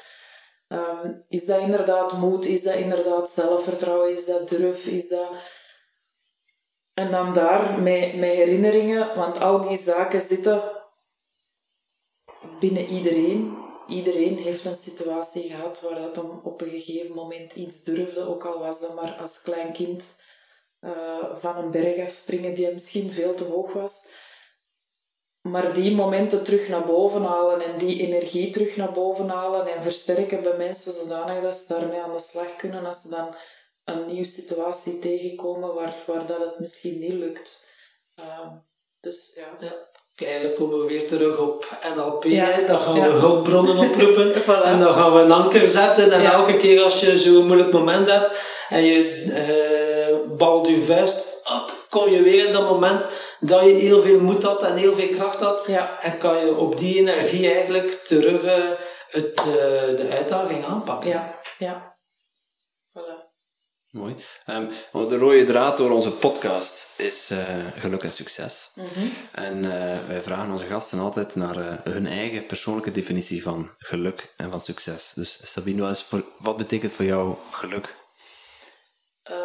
[0.68, 2.46] Ehm, is dat inderdaad moed?
[2.46, 4.12] Is dat inderdaad zelfvertrouwen?
[4.12, 4.86] Is dat durf?
[4.86, 5.28] Is dat...
[6.94, 10.62] En dan daar met, herinneringen, want al die zaken zitten
[12.60, 13.58] binnen iedereen.
[13.88, 18.46] Iedereen heeft een situatie gehad waar dat hem op een gegeven moment iets durfde, ook
[18.46, 20.16] al was dat maar als klein kind
[20.80, 24.06] eh, van een berg afspringen die misschien veel te hoog was.
[25.50, 29.84] Maar die momenten terug naar boven halen en die energie terug naar boven halen en
[29.84, 33.36] versterken bij mensen zodanig dat ze daarmee aan de slag kunnen als ze dan
[33.86, 37.66] een nieuwe situatie tegenkomen waar, waar dat het misschien niet lukt.
[38.16, 38.48] Ehm,
[39.02, 39.68] dus ja.
[39.68, 39.74] Ja.
[40.26, 42.24] Eigenlijk komen we weer terug op NLP.
[42.24, 42.62] Ja.
[42.62, 43.04] Dan gaan Ja.
[43.14, 44.34] we hulpbronnen oproepen.
[44.44, 44.64] Voilà.
[44.64, 46.12] En dan gaan we een anker zetten.
[46.12, 46.32] En Ja.
[46.34, 51.74] elke keer als je zo'n moeilijk moment hebt en je eh, balt je vuist op,
[51.90, 53.08] kom je weer in dat moment
[53.40, 55.68] dat je heel veel moed had en heel veel kracht had.
[55.68, 56.02] Ja.
[56.02, 58.70] En kan je op die energie eigenlijk terug eh,
[59.10, 59.46] het, eh,
[59.98, 61.10] de uitdaging aanpakken.
[61.10, 61.96] Ja, ja.
[62.90, 63.28] Voilà.
[63.92, 64.16] Mooi.
[64.46, 68.72] Ehm, want de rode draad door onze podcast is eh, geluk en succes.
[69.32, 74.52] En eh, wij vragen onze gasten altijd naar hun eigen persoonlijke definitie van geluk en
[74.52, 75.12] van succes.
[75.16, 77.96] Dus Sabine, wat, is voor, wat betekent voor jou geluk?
[79.24, 79.36] Eh,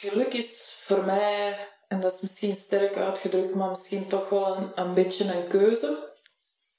[0.00, 4.72] geluk is voor mij, en dat is misschien sterk uitgedrukt, maar misschien toch wel een,
[4.74, 6.08] een beetje een keuze.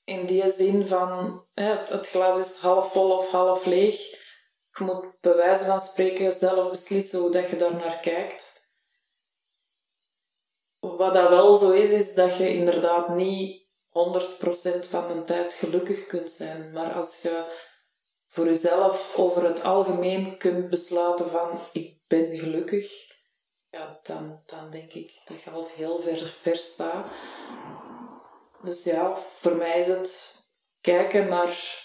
[0.03, 3.95] In die zin van het, het glas is half vol of half leeg.
[4.77, 8.59] Je moet bij wijze van spreken zelf beslissen hoe dat je daar naar kijkt.
[10.79, 16.05] Wat dat wel zo is, is dat je inderdaad niet 100% van de tijd gelukkig
[16.05, 16.71] kunt zijn.
[16.71, 17.45] Maar als je
[18.27, 23.10] voor jezelf over het algemeen kunt besluiten van ik ben gelukkig,
[23.71, 27.05] ja, dan, dan denk ik dat je al heel ver, ver.
[28.63, 30.35] Dus ja, voor mij is het
[30.81, 31.79] kijken naar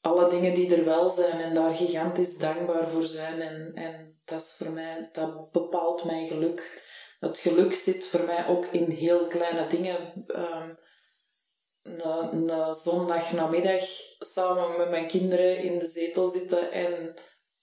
[0.00, 3.40] alle dingen die er wel zijn en daar gigantisch dankbaar voor zijn.
[3.40, 6.82] En, en dat is voor mij, dat bepaalt mijn geluk.
[7.20, 10.24] het geluk zit voor mij ook in heel kleine dingen.
[10.26, 10.78] Um,
[11.82, 13.84] een, een zondag namiddag
[14.18, 17.14] samen met mijn kinderen in de zetel zitten en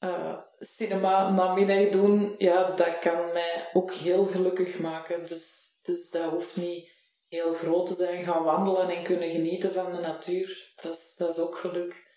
[0.03, 5.27] uh, cinema namiddag doen, ja, dat kan mij ook heel gelukkig maken.
[5.27, 6.89] Dus, dus dat hoeft niet
[7.29, 8.23] heel groot te zijn.
[8.23, 12.09] Gaan wandelen en kunnen genieten van de natuur, dat is, dat is ook geluk.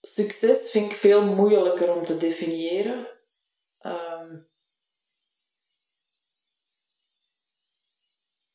[0.00, 3.08] Succes vind ik veel moeilijker om te definiëren.
[3.82, 4.48] Um,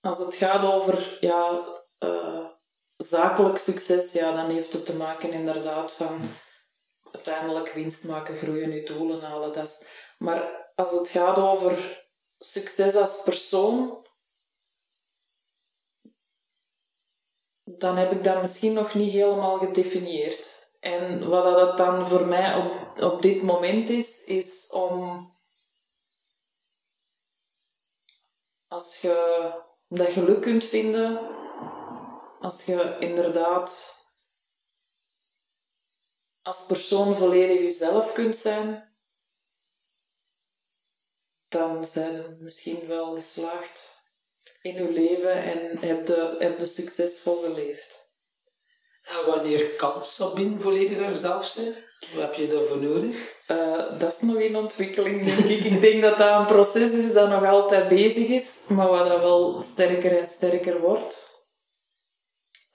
[0.01, 1.60] als het gaat over ja,
[1.99, 2.45] uh,
[2.97, 6.30] zakelijk succes, ja, dan heeft het te maken inderdaad van
[7.12, 9.53] uiteindelijk winst maken, groeien, je doelen halen.
[9.53, 9.86] Dat
[10.18, 12.03] maar als het gaat over
[12.39, 14.05] succes als persoon,
[17.64, 20.57] dan heb ik dat misschien nog niet helemaal gedefinieerd.
[20.80, 25.28] En wat dat dan voor mij op, op dit moment is, is om
[28.68, 29.49] als je
[29.88, 31.20] dat geluk kunt vinden,
[32.39, 33.99] als je inderdaad
[36.42, 38.94] als persoon volledig jezelf kunt zijn,
[41.50, 43.98] dan zijn je misschien wel geslaagd
[44.62, 48.08] in je leven en heb je, heb je succesvol geleefd.
[49.04, 51.76] En wanneer kan Sabine volledig jezelf zijn?
[52.14, 53.16] Wat heb je daarvoor nodig?
[53.48, 55.64] Uh, dat is nog in ontwikkeling, denk ik.
[55.64, 59.20] ik denk dat dat een proces is dat nog altijd bezig is, maar wat dat
[59.20, 61.44] wel sterker en sterker wordt.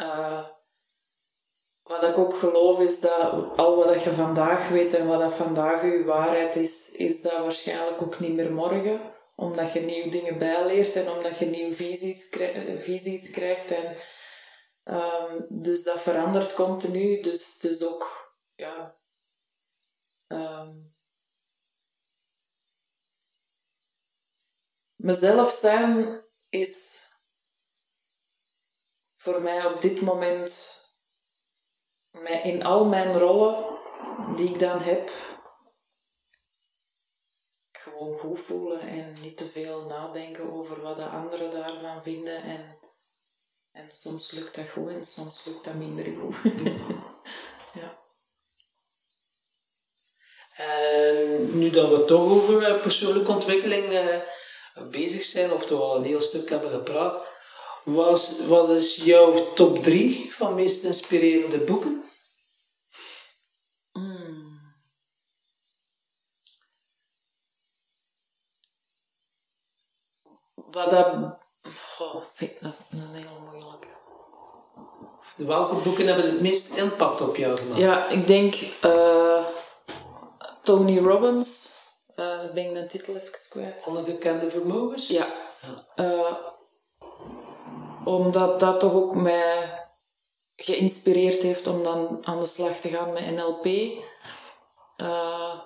[0.01, 0.45] Uh,
[1.85, 5.83] wat ik ook geloof is dat al wat je vandaag weet en wat dat vandaag
[5.83, 9.13] je waarheid is, is dat waarschijnlijk ook niet meer morgen.
[9.37, 12.29] Omdat je nieuwe dingen bijleert en omdat je nieuwe visies,
[12.77, 13.71] visies krijgt.
[13.71, 13.97] En,
[14.85, 17.21] um, dus dat verandert continu.
[17.21, 18.95] Dus, dus ook, ja...
[20.29, 20.95] Um,
[24.97, 27.03] mezelf zijn is
[29.17, 30.83] voor mij op dit moment
[32.43, 33.65] in al mijn rollen
[34.37, 35.11] die ik dan heb,
[37.85, 42.43] gewoon goed voelen en niet te veel nadenken over wat de anderen daarvan vinden.
[42.43, 42.79] En,
[43.73, 46.37] en soms lukt dat goed en soms lukt dat minder goed.
[47.81, 47.99] ja.
[50.57, 54.17] En nu dat we toch over eh, persoonlijke ontwikkeling uh,
[54.91, 57.27] bezig zijn, of toch al een heel stuk hebben gepraat,
[57.85, 62.05] was, wat is jouw top 3 van meest inspirerende boeken?
[70.75, 71.07] Wat dat...
[71.99, 72.61] Oh, vind ik
[72.91, 73.87] een heel moeilijke.
[75.37, 77.81] Welke boeken hebben het meest impact op jou gemaakt?
[77.81, 78.55] Ja, ik denk
[78.85, 79.45] uh,
[80.63, 81.73] Tony Robbins.
[82.17, 83.85] Uh, ben ik de titel even kwijt.
[83.87, 85.07] Ongekende vermogens?
[85.07, 85.27] Ja.
[85.97, 86.33] Uh,
[88.05, 89.83] omdat dat toch ook mij
[90.57, 93.67] geïnspireerd heeft om dan aan de slag te gaan met NLP.
[94.97, 95.61] Uh,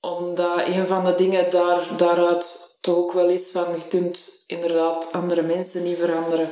[0.00, 5.12] omdat een van de dingen daar, daaruit toch ook wel is van je kunt inderdaad
[5.12, 6.50] andere mensen niet veranderen.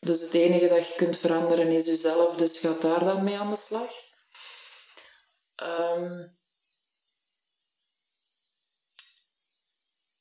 [0.00, 3.50] Dus het enige dat je kunt veranderen is jezelf, dus ga daar dan mee aan
[3.50, 3.90] de slag.
[5.62, 6.36] Um,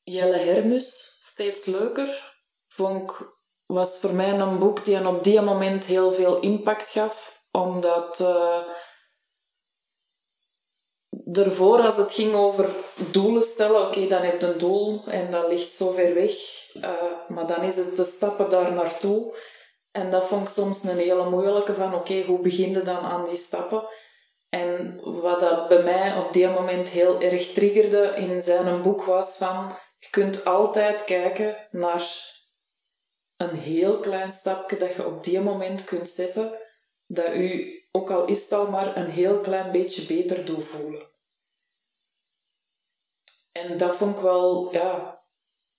[0.03, 2.35] Jelle Hermus, steeds leuker,
[2.67, 3.33] vond ik,
[3.65, 8.59] was voor mij een boek die op die moment heel veel impact gaf, omdat uh,
[11.33, 15.47] ervoor, als het ging over doelen stellen, oké, dan heb je een doel en dat
[15.47, 16.33] ligt zo ver weg.
[16.73, 16.91] Uh,
[17.27, 19.35] maar dan is het de stappen daar naartoe.
[19.91, 23.25] En dat vond ik soms een hele moeilijke van, oké, hoe begin je dan aan
[23.25, 23.83] die stappen?
[24.49, 29.37] En wat dat bij mij op die moment heel erg triggerde in zijn boek was
[29.37, 32.32] van, je kunt altijd kijken naar
[33.37, 36.57] een heel klein stapje dat je op die moment kunt zetten,
[37.07, 41.01] dat u, ook al is het al maar, een heel klein beetje beter doet voelen.
[43.51, 45.21] En dat vond ik wel, ja,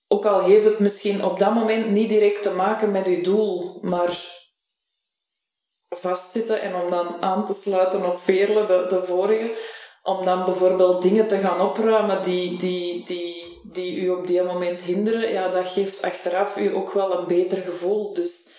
[0.07, 3.79] ook al heeft het misschien op dat moment niet direct te maken met je doel,
[3.81, 4.43] maar
[5.89, 9.53] vastzitten en om dan aan te sluiten op Veerle, de, de vorige,
[10.03, 14.81] om dan bijvoorbeeld dingen te gaan opruimen die, die, die, die u op die moment
[14.81, 18.13] hinderen, ja, dat geeft achteraf u ook wel een beter gevoel.
[18.13, 18.49] Dus,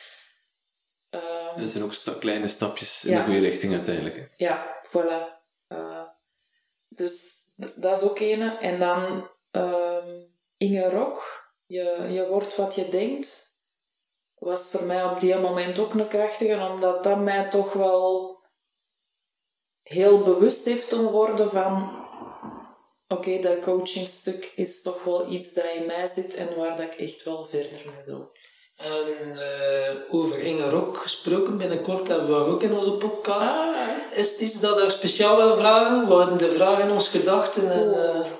[1.11, 4.31] uh, er zijn ook kleine stapjes in de goede richting uiteindelijk.
[4.37, 5.35] Ja, voilà.
[5.69, 6.03] Uh,
[6.89, 7.43] dus
[7.75, 8.57] dat is ook ene.
[8.57, 9.97] En dan uh,
[10.57, 13.59] Inge Rok, je, je wordt wat je denkt,
[14.39, 18.37] was voor mij op die moment ook een krachtige, omdat dat mij toch wel
[19.83, 22.06] heel bewust heeft doen worden van
[23.09, 26.95] oké, dat coachingstuk is toch wel iets dat in mij zit en waar dat ik
[26.95, 28.35] echt wel verder mee wil.
[28.77, 33.55] En uh, over Inge Rok gesproken, binnenkort hebben we haar ook in onze podcast.
[33.55, 33.77] Ah.
[34.13, 36.09] Is het iets dat er speciaal wil vragen?
[36.09, 37.71] Waren de vragen ons gedachten?
[37.71, 38.33] En, uh...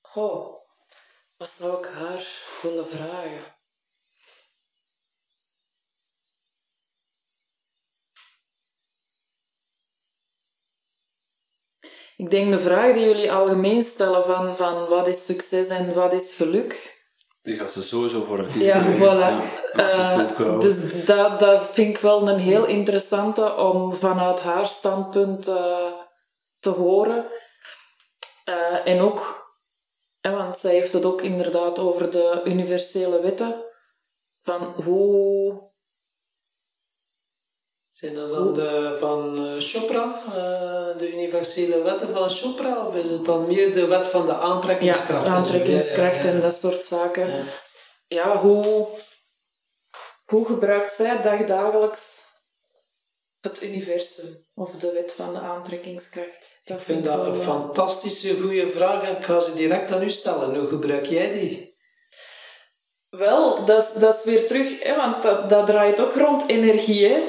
[0.00, 0.56] Goh,
[1.36, 2.26] wat zou ik haar
[2.62, 3.55] willen vragen?
[12.16, 16.12] Ik denk de vraag die jullie algemeen stellen van, van wat is succes en wat
[16.12, 16.94] is geluk.
[17.42, 19.54] Die gaat ze sowieso voor een Ja, voilà.
[19.72, 25.48] Ja, uh, dus dat, dat vind ik wel een heel interessante om vanuit haar standpunt
[25.48, 25.92] uh,
[26.60, 27.26] te horen.
[28.48, 29.50] Uh, en ook,
[30.20, 33.64] want zij heeft het ook inderdaad over de universele wetten.
[34.42, 35.65] Van hoe
[37.96, 43.24] zijn dat dan de, van Chopra, uh, de universele wetten van Chopra, of is het
[43.24, 45.26] dan meer de wet van de aantrekkingskracht?
[45.26, 47.26] Ja, aantrekkingskracht en dat soort zaken.
[47.26, 47.44] Ja,
[48.06, 48.86] ja hoe,
[50.24, 52.24] hoe gebruikt zij dagdagelijks
[53.40, 56.48] het universum of de wet van de aantrekkingskracht?
[56.64, 60.10] Dat ik vind dat een fantastische goede vraag en ik ga ze direct aan u
[60.10, 60.56] stellen.
[60.58, 61.75] Hoe gebruik jij die?
[63.10, 67.06] Wel, dat, dat is weer terug, hè, want dat, dat draait ook rond energie.
[67.06, 67.22] Hè.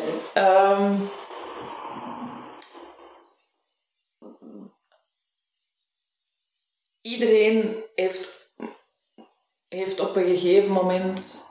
[0.72, 1.10] Um,
[7.02, 8.52] iedereen heeft,
[9.68, 11.46] heeft op een gegeven moment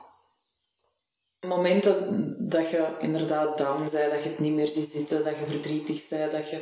[1.39, 5.45] momenten dat je inderdaad down bent, dat je het niet meer ziet zitten, dat je
[5.45, 6.61] verdrietig bent, dat je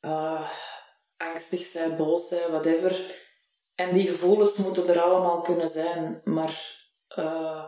[0.00, 0.48] uh,
[1.16, 3.22] angstig bent, boos bent, whatever.
[3.74, 6.82] En die gevoelens moeten er allemaal kunnen zijn, maar.
[7.18, 7.64] Uh,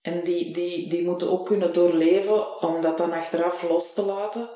[0.00, 4.48] en die, die, die moeten ook kunnen doorleven om dat dan achteraf los te laten.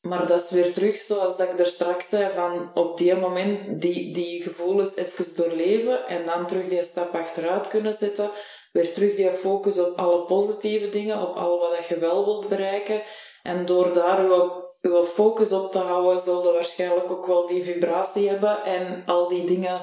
[0.00, 3.82] Maar dat is weer terug, zoals dat ik er straks zei, van op die moment
[3.82, 8.30] die, die gevoelens even doorleven en dan terug die stap achteruit kunnen zetten.
[8.72, 13.02] Weer terug die focus op alle positieve dingen, op al wat je wel wilt bereiken.
[13.42, 17.62] En door daar je uw focus op te houden, zul je waarschijnlijk ook wel die
[17.62, 19.80] vibratie hebben en al die dingen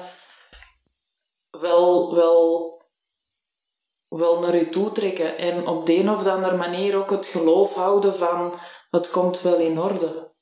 [1.50, 2.82] wel, wel,
[4.08, 5.38] wel naar je toe trekken.
[5.38, 8.54] En op de een of andere manier ook het geloof houden van
[8.90, 10.32] het komt wel in orde.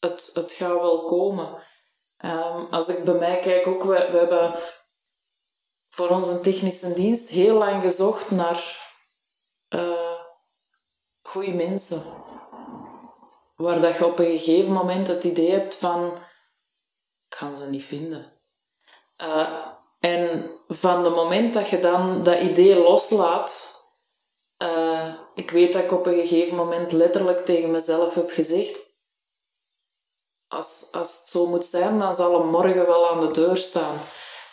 [0.00, 1.68] Het, het gaat wel komen.
[2.24, 4.54] Um, als ik bij mij kijk, ook, we, we hebben
[5.88, 8.88] voor onze technische dienst heel lang gezocht naar
[9.68, 10.20] uh,
[11.22, 12.02] goede mensen
[13.60, 17.84] waar dat je op een gegeven moment het idee hebt van ik kan ze niet
[17.84, 18.32] vinden.
[19.22, 19.66] Uh,
[20.00, 23.82] en van het moment dat je dan dat idee loslaat,
[24.58, 28.78] uh, ik weet dat ik op een gegeven moment letterlijk tegen mezelf heb gezegd,
[30.48, 33.98] als, als het zo moet zijn, dan zal hem morgen wel aan de deur staan.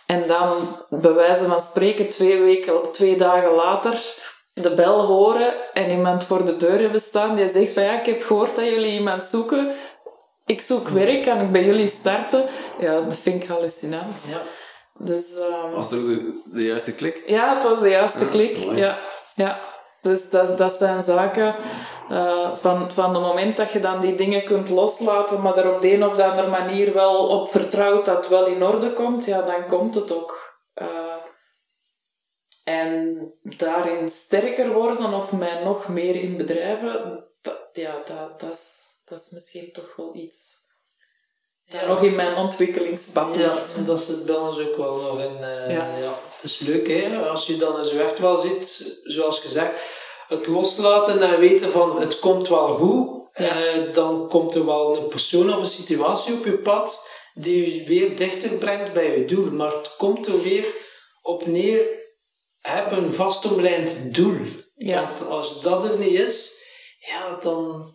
[0.06, 4.16] En dan, bij wijze van spreken, twee, weken, twee dagen later,
[4.62, 8.06] de bel horen en iemand voor de deur hebben staan die zegt van ja, ik
[8.06, 9.72] heb gehoord dat jullie iemand zoeken.
[10.46, 12.46] Ik zoek werk, kan ik bij jullie starten?
[12.80, 14.22] Ja, dat vind ik hallucinant.
[14.30, 14.42] Ja.
[15.00, 17.24] Dus, um, was er de, de, juiste klik?
[17.26, 18.58] Ja, het was de juiste klik.
[18.58, 18.98] Ja,
[19.36, 19.60] ja.
[20.02, 21.56] Dus dat, dat zijn zaken
[22.12, 25.82] uh, van, van het moment dat je dan die dingen kunt loslaten, maar er op
[25.82, 29.42] de een of andere manier wel op vertrouwt dat het wel in orde komt, ja,
[29.42, 30.56] dan komt het ook.
[30.82, 31.07] Uh,
[32.68, 38.76] en daarin sterker worden of mij nog meer in bedrijven, dat, ja, dat, dat, is,
[39.06, 40.56] dat is misschien toch wel iets
[41.66, 41.88] ja.
[41.88, 45.38] nog in mijn ontwikkelingspad Ja, dat zit bij ons ook wel nog in.
[45.40, 45.98] Uh, ja.
[45.98, 46.20] ja.
[46.36, 49.74] Het is leuk hè, als je dan zo echt wel zit, zoals gezegd,
[50.28, 55.08] het loslaten en weten van het komt wel goed, uh, dan komt er wel een
[55.08, 59.52] persoon of een situatie op je pad die je weer dichter brengt bij je doel.
[59.52, 60.66] Maar het komt er weer
[61.22, 62.06] op neer
[62.68, 64.38] heb een vastomlijnd doel.
[64.76, 65.02] Ja.
[65.02, 66.52] Want als dat er niet is,
[67.00, 67.92] ja, dan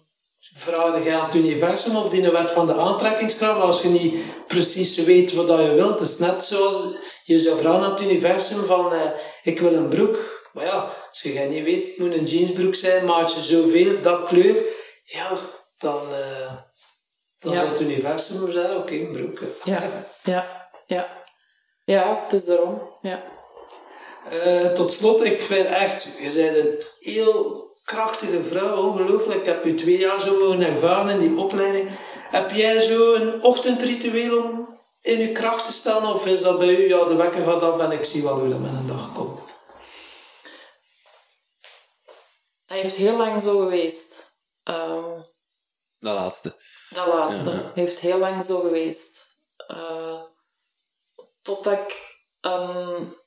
[0.55, 3.59] vraag je aan het universum of die wet van de aantrekkingskracht.
[3.59, 4.14] Maar als je niet
[4.47, 6.85] precies weet wat je wilt, is net zoals
[7.25, 9.01] je zou vragen aan het universum van eh,
[9.43, 10.41] ik wil een broek.
[10.53, 14.64] Maar ja, als je niet weet, moet een jeansbroek zijn, maatje zoveel, dat kleur.
[15.05, 15.39] Ja,
[15.79, 16.53] dan, uh,
[17.39, 17.59] dan ja.
[17.59, 19.41] zal het universum zeggen, oké, een broek.
[19.64, 21.25] Ja, ja, ja.
[21.85, 23.32] Ja, het is daarom, ja.
[24.31, 29.39] Uh, tot slot, ik vind echt, je bent een heel krachtige vrouw, ongelooflijk.
[29.41, 31.91] Ik heb je twee jaar zo mogen ervaren in die opleiding.
[32.31, 36.07] Heb jij zo een ochtendritueel om in je kracht te staan?
[36.12, 38.49] Of is dat bij u, ja, de wekker gaat af en ik zie wel hoe
[38.49, 39.43] dat met een dag komt?
[42.66, 44.33] Hij heeft heel lang zo geweest.
[44.64, 45.20] Ehm,
[46.01, 46.55] Dat laatste.
[46.91, 47.51] dat laatste.
[47.51, 47.70] Ja.
[47.75, 49.27] Heeft heel lang zo geweest.
[49.66, 50.20] Eh,
[51.43, 52.16] totdat ik...
[52.41, 53.20] een-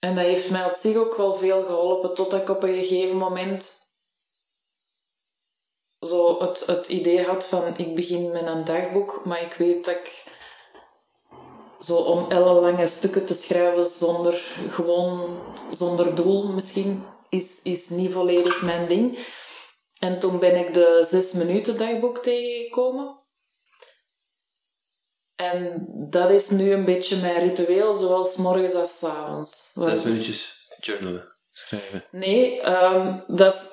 [0.00, 2.14] en dat heeft mij op zich ook wel veel geholpen.
[2.14, 3.78] Totdat ik op een gegeven moment...
[6.00, 7.74] Zo het, het idee had van...
[7.76, 10.24] Ik begin met een dagboek, maar ik weet dat ik...
[11.80, 14.34] Zo om ellenlange stukken te schrijven zonder...
[14.68, 15.38] Gewoon
[15.70, 17.04] zonder doel misschien...
[17.28, 19.18] Is, is niet volledig mijn ding.
[19.98, 23.19] En toen ben ik de zes minuten dagboek tegengekomen.
[25.40, 29.70] En dat is nu een beetje mijn ritueel, zowel 's morgens als 's avonds.
[29.74, 32.04] Zes minuutjes journalen, schrijven.
[32.10, 33.66] Nee, ehm, dat is,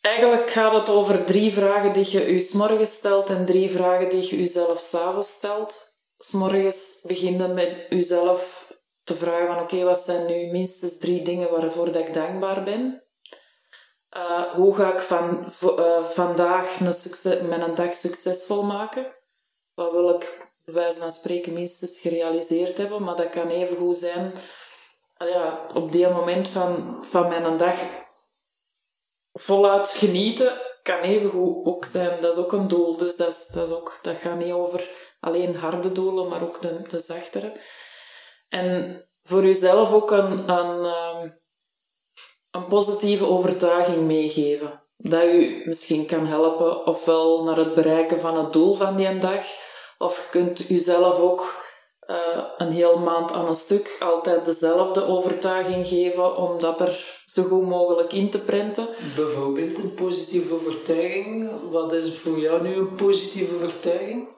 [0.00, 4.08] eigenlijk gaat het over drie vragen die je je 's morgens stelt en drie vragen
[4.08, 5.94] die je jezelf s'avonds stelt.
[6.18, 8.72] 's morgens begin je met jezelf
[9.04, 13.02] te vragen van oké, wat zijn nu minstens drie dingen waarvoor dat ik dankbaar ben?
[14.10, 19.06] Eh, hoe ga ik van, eh, vandaag een succes, mijn dag succesvol maken?
[19.74, 23.02] Wat wil ik wijze van spreken minstens gerealiseerd hebben?
[23.02, 24.32] Maar dat kan even goed zijn
[25.28, 27.76] ja, op die moment van, van mijn dag
[29.32, 32.20] voluit genieten kan even goed ook zijn.
[32.20, 32.96] Dat is ook een doel.
[32.96, 34.88] Dus dat, is, dat, is ook, dat gaat niet over
[35.20, 37.60] alleen harde doelen, maar ook de, de zachtere.
[38.48, 41.28] En voor jezelf ook een, een, ehm,
[42.50, 44.82] een positieve overtuiging meegeven.
[44.96, 49.44] Dat u misschien kan helpen, ofwel naar het bereiken van het doel van die dag,
[50.00, 51.64] of je kunt jezelf ook
[52.00, 57.42] eh, een heel maand aan een stuk altijd dezelfde overtuiging geven, om dat er zo
[57.42, 58.88] goed mogelijk in te prenten.
[59.16, 61.50] Bijvoorbeeld een positieve overtuiging.
[61.70, 64.28] Wat is voor jou nu een positieve overtuiging?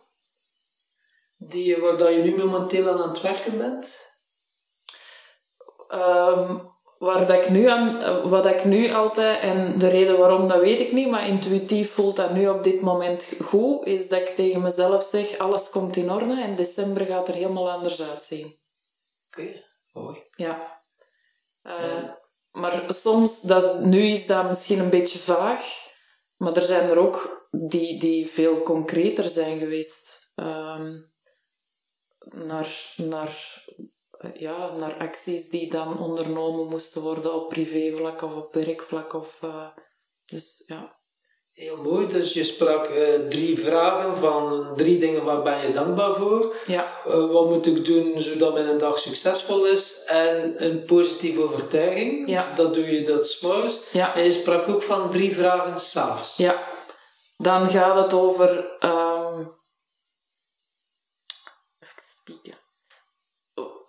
[1.37, 4.11] Die, je- waar dat je nu momenteel aan aan het werken bent?
[5.89, 6.59] Ehm,
[7.03, 10.81] waar dat ik nu aan, wat ik nu altijd, en de reden waarom, dat weet
[10.81, 14.63] ik niet, maar intuïtief voelt dat nu op dit moment goed, is dat ik tegen
[14.63, 18.57] mezelf zeg, alles komt in orde en december gaat er helemaal anders uitzien.
[19.27, 20.23] Oké, mooi.
[20.37, 20.83] Ja.
[21.63, 22.05] Eh,
[22.51, 25.65] Maar soms, dat, nu is dat misschien een beetje vaag,
[26.37, 30.33] maar er zijn er ook die, die veel concreter zijn geweest.
[30.35, 31.01] Ehm,
[32.19, 33.62] naar, naar,
[34.35, 39.13] ja, naar acties die dan ondernomen moesten worden op privévlak of op werkvlak.
[39.15, 39.67] Of, eh,
[40.27, 41.01] dus ja.
[41.53, 46.15] Heel mooi, dus je sprak eh, drie vragen van drie dingen waar ben je dankbaar
[46.15, 46.55] voor.
[46.67, 50.05] Ja, Eh, wat moet ik doen zodat mijn dag succesvol is?
[50.07, 52.29] En een positieve overtuiging.
[52.29, 52.55] Ja.
[52.55, 53.83] Dat doe je dat 's morgens.
[53.93, 54.15] Ja.
[54.15, 56.37] En je sprak ook van drie vragen s'avonds.
[56.37, 56.71] ja.
[57.37, 58.77] Dan gaat het over...
[58.79, 59.41] ehm,
[61.81, 62.55] even spieken.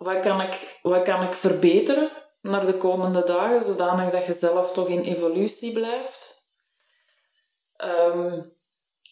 [0.04, 4.72] Wat kan, ik, wat kan ik verbeteren naar de komende dagen, zodanig dat je zelf
[4.72, 6.48] toch in evolutie blijft?
[7.76, 8.42] Ehm,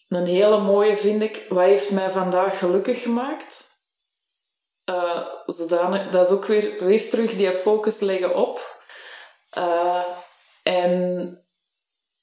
[0.07, 3.71] een hele mooie vind ik, wat heeft mij vandaag gelukkig gemaakt?
[4.85, 8.81] Eh, zodanig, dat is ook weer, weer terug die focus leggen op.
[9.49, 10.05] Eh,
[10.63, 11.43] en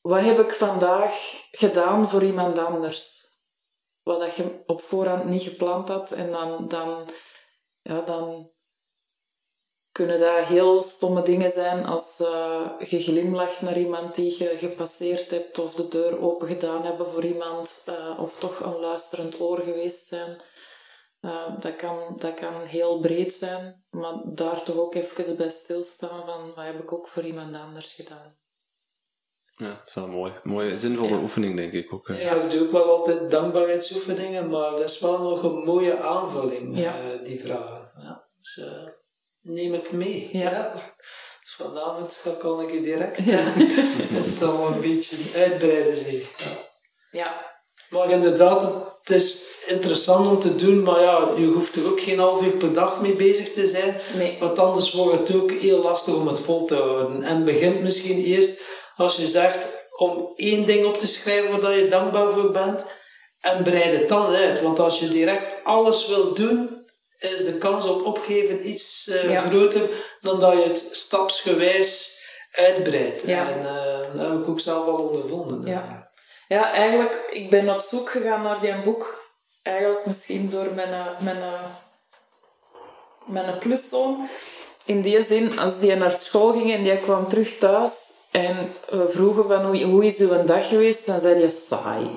[0.01, 1.15] wat heb ik vandaag
[1.51, 3.23] gedaan voor iemand anders?
[4.03, 6.11] Wat dat je op voorhand niet gepland had.
[6.11, 7.11] En dan, dan,
[7.83, 8.50] ja, dan
[10.01, 15.31] kunnen dat heel stomme dingen zijn als eh, je glimlacht naar iemand die je gepasseerd
[15.31, 19.59] hebt of de deur open gedaan hebben voor iemand eh, of toch een luisterend oor
[19.59, 20.41] geweest zijn.
[21.21, 26.25] Eh, dat, kan, dat kan heel breed zijn, maar daar toch ook even bij stilstaan
[26.27, 28.37] van wat heb ik ook voor iemand anders gedaan.
[29.57, 30.33] Ja, dat is wel mooi.
[30.43, 31.21] Mooie, zinvolle Ja.
[31.21, 32.09] oefening, denk ik ook.
[32.09, 32.21] hè.
[32.23, 36.79] Ja, ik doe ook wel altijd dankbaarheidsoefeningen, maar dat is wel nog een mooie aanvulling,
[36.79, 36.95] Ja.
[36.95, 37.91] eh, die vragen.
[38.03, 38.89] Ja, dus eh,
[39.43, 40.29] neem ik mee.
[40.33, 40.73] Ja.
[41.41, 43.25] Dus vanavond ga ik al een keer direct eh,
[44.13, 45.95] het al een beetje uitbreiden.
[45.95, 46.13] Zeg.
[46.13, 46.69] Ja.
[47.11, 47.51] Ja,
[47.91, 48.63] Maar inderdaad,
[49.03, 52.51] het is interessant om te doen, maar ja, je hoeft er ook geen half uur
[52.51, 54.01] per dag mee bezig te zijn.
[54.15, 54.37] nee.
[54.41, 57.23] Want anders wordt het ook heel lastig om het vol te houden.
[57.23, 58.61] En begint misschien eerst
[58.97, 62.85] als je zegt om één ding op te schrijven waar je dankbaar voor bent.
[63.41, 64.63] En breid het dan uit.
[64.63, 66.80] Want als je direct alles wilt doen,
[67.21, 69.41] is de kans op opgeven iets eh, Ja.
[69.41, 69.91] groter
[70.21, 72.19] dan dat je het stapsgewijs
[72.53, 73.23] uitbreidt.
[73.27, 73.49] Ja.
[73.49, 75.67] En eh, dat heb ik ook zelf al ondervonden.
[75.67, 76.09] Ja.
[76.49, 79.25] Ja, eigenlijk, ik ben op zoek gegaan naar die boek.
[79.63, 81.39] Eigenlijk misschien door mijn, eh, mijn,
[83.27, 84.29] mijn pluszoon.
[84.85, 89.09] In die zin, als die naar school ging en die kwam terug thuis en we
[89.11, 92.11] vroegen van hoe, hoe is uw dag geweest, dan zei hij saai.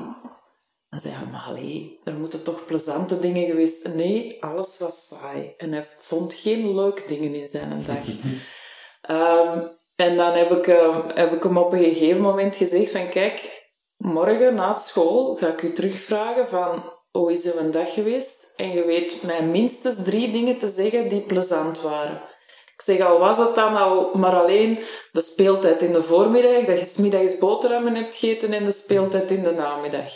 [0.94, 3.88] Dan zei hij, maar allee, er moeten toch plezante dingen geweest.
[3.94, 5.54] Nee, alles was saai.
[5.58, 8.06] En hij vond geen leuke dingen in zijn dag.
[9.02, 9.60] Ehm,
[9.96, 13.68] En dan heb ik, eh, heb ik hem op een gegeven moment gezegd van kijk,
[13.98, 18.54] morgen na school ga ik u terugvragen van hoe is uw dag geweest?
[18.56, 22.22] En je weet mij minstens drie dingen te zeggen die plezant waren.
[22.74, 24.80] Ik zeg al, was het dan al maar alleen
[25.12, 29.44] de speeltijd in de voormiddag, dat je smiddags boterhammen hebt gegeten en de speeltijd in
[29.44, 30.12] de namiddag.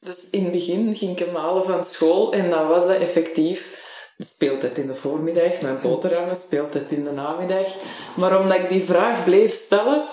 [0.00, 3.84] Dus in het begin ging ik hem halen van school en dan was dat effectief
[4.16, 7.74] de speeltijd in de voormiddag, mijn boterhammen, speeltijd in de namiddag.
[8.16, 10.04] Maar omdat ik die vraag bleef stellen,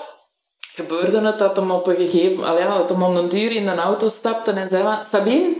[0.73, 3.79] gebeurde het dat hem op een gegeven moment, dat hem om een duur in een
[3.79, 5.55] auto stapte en zei van, Sabine,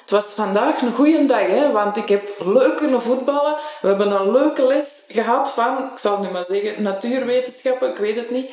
[0.00, 3.56] het was vandaag een goede dag, hè, want ik heb leuk kunnen voetballen.
[3.80, 7.96] We hebben een leuke les gehad van, ik zal het nu maar zeggen, natuurwetenschappen, ik
[7.96, 8.50] weet het niet.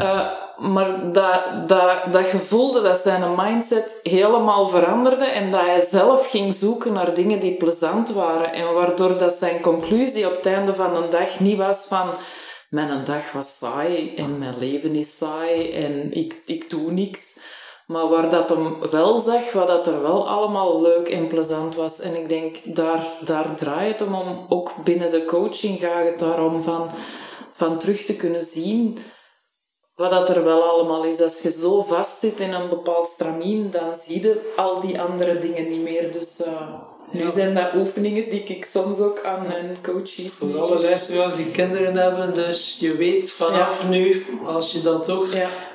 [0.00, 5.80] Uh, maar dat, dat, dat je voelde dat zijn mindset helemaal veranderde en dat hij
[5.80, 8.52] zelf ging zoeken naar dingen die plezant waren.
[8.52, 12.10] En waardoor dat zijn conclusie op het einde van de dag niet was van
[12.68, 17.38] mijn dag was saai en mijn leven is saai en ik, ik doe niks.
[17.86, 22.00] Maar waar dat hem wel zag, wat dat er wel allemaal leuk en plezant was.
[22.00, 24.46] En ik denk, daar, daar draait het om.
[24.48, 26.90] Ook binnen de coaching gaat het daarom van,
[27.52, 28.98] van terug te kunnen zien
[29.96, 31.20] wat dat er wel allemaal is.
[31.20, 35.38] Als je zo vast zit in een bepaald stramien, dan zie je al die andere
[35.38, 36.12] dingen niet meer.
[36.12, 36.46] Dus uh,
[37.10, 41.50] nu zijn dat oefeningen die ik soms ook aan mijn coaches Voor alle luisteraars die
[41.50, 45.26] kinderen hebben, dus je weet vanaf nu, als je dan toch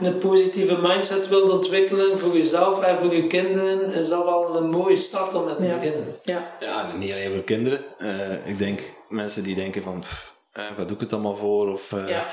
[0.01, 4.69] een positieve mindset wilt ontwikkelen voor jezelf en voor je kinderen, is dat wel een
[4.69, 6.15] mooie start om met te beginnen.
[6.23, 6.51] Ja.
[6.59, 7.83] ja, niet alleen voor kinderen.
[7.99, 11.71] Uh, ik denk mensen die denken van, pff, uh, wat doe ik het allemaal voor?
[11.71, 12.25] Of, ja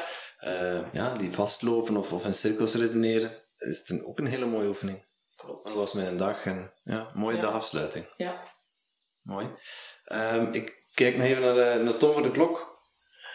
[0.44, 4.46] uh, ja, die vastlopen of, of in cirkels redeneren, is het een, ook een hele
[4.46, 5.02] mooie oefening.
[5.36, 5.64] Klopt.
[5.64, 7.42] Dat was mijn dag en ja, mooie ja.
[7.42, 8.04] dagafsluiting.
[8.16, 8.42] Ja.
[9.22, 9.46] Mooi.
[10.12, 12.76] Um, ik kijk nog even naar, de, naar Tom voor de klok.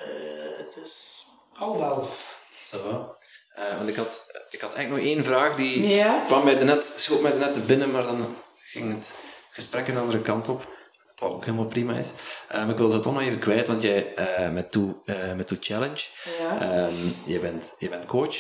[0.08, 2.42] Uh, het is half elf.
[2.64, 3.18] Ça va.
[3.58, 6.24] Uh, want ik had, ik had eigenlijk nog één vraag die ja.
[6.26, 9.12] kwam mij net, schoot mij net te binnen, maar dan ging het
[9.52, 10.73] gesprek een andere kant op.
[11.16, 12.10] Wat ook helemaal prima is.
[12.56, 15.58] Um, ik wil ze toch nog even kwijt, want jij uh, met Toe uh, met
[15.60, 16.02] Challenge,
[16.40, 16.86] ja.
[16.86, 18.36] um, je, bent, je bent coach.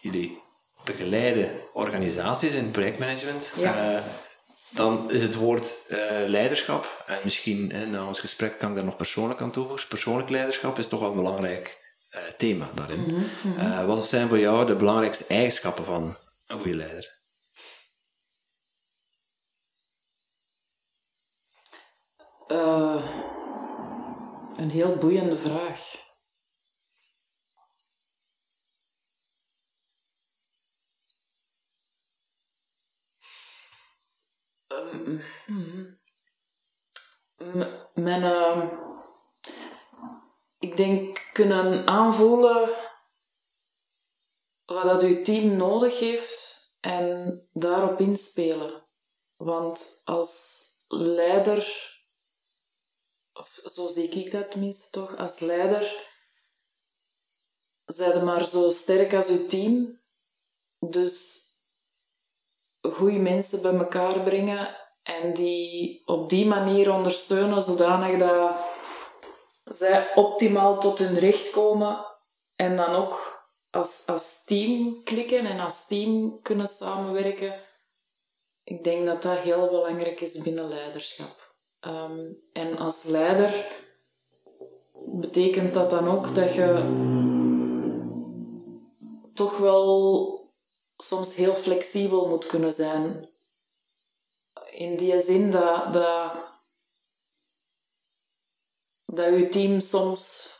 [0.00, 0.42] Jullie
[0.84, 3.52] begeleiden organisaties in projectmanagement.
[3.56, 3.92] Ja.
[3.92, 4.00] Uh,
[4.70, 5.72] dan is het woord
[6.26, 9.88] leiderschap, en misschien na ons gesprek kan ik daar nog persoonlijk aan toevoegen.
[9.88, 11.78] Persoonlijk leiderschap is toch wel een belangrijk
[12.36, 13.00] thema daarin.
[13.00, 13.86] Mm -hmm.
[13.86, 16.16] wat zijn voor jou de belangrijkste eigenschappen van
[16.46, 17.18] een goede leider?
[22.50, 23.10] Uh,
[24.56, 26.08] een heel boeiende vraag.
[37.94, 38.70] Mijn, uh,
[40.58, 42.70] ik denk kunnen aanvoelen
[44.64, 48.82] wat dat uw team nodig heeft en daarop inspelen.
[49.36, 51.89] Want als leider
[53.40, 56.08] of zo zie ik dat tenminste toch, als leider,
[57.86, 59.98] zijn maar zo sterk als uw team.
[60.78, 61.44] Dus
[62.80, 68.56] goede mensen bij elkaar brengen en die op die manier ondersteunen, zodanig dat
[69.64, 72.06] zij optimaal tot hun recht komen
[72.56, 77.64] en dan ook als, als team klikken en als team kunnen samenwerken.
[78.64, 81.49] Ik denk dat dat heel belangrijk is binnen leiderschap.
[81.86, 83.66] Um, en als leider
[85.06, 86.82] betekent dat dan ook dat je
[89.34, 90.38] toch wel
[90.96, 93.28] soms heel flexibel moet kunnen zijn.
[94.70, 96.32] In die zin dat, dat,
[99.06, 100.54] dat je team soms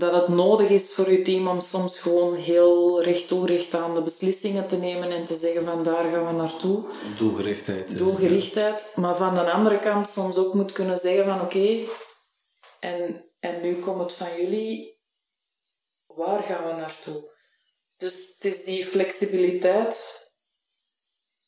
[0.00, 3.94] dat het nodig is voor je team om soms gewoon heel recht toe, recht aan
[3.94, 6.84] de beslissingen te nemen en te zeggen van daar gaan we naartoe.
[7.18, 7.98] Doelgerichtheid.
[7.98, 8.92] Doelgerichtheid.
[8.96, 11.78] Maar van de andere kant soms ook moet kunnen zeggen van oké,
[12.80, 14.98] en, en nu komt het van jullie,
[16.06, 17.30] waar gaan we naartoe?
[17.96, 20.28] Dus het is die flexibiliteit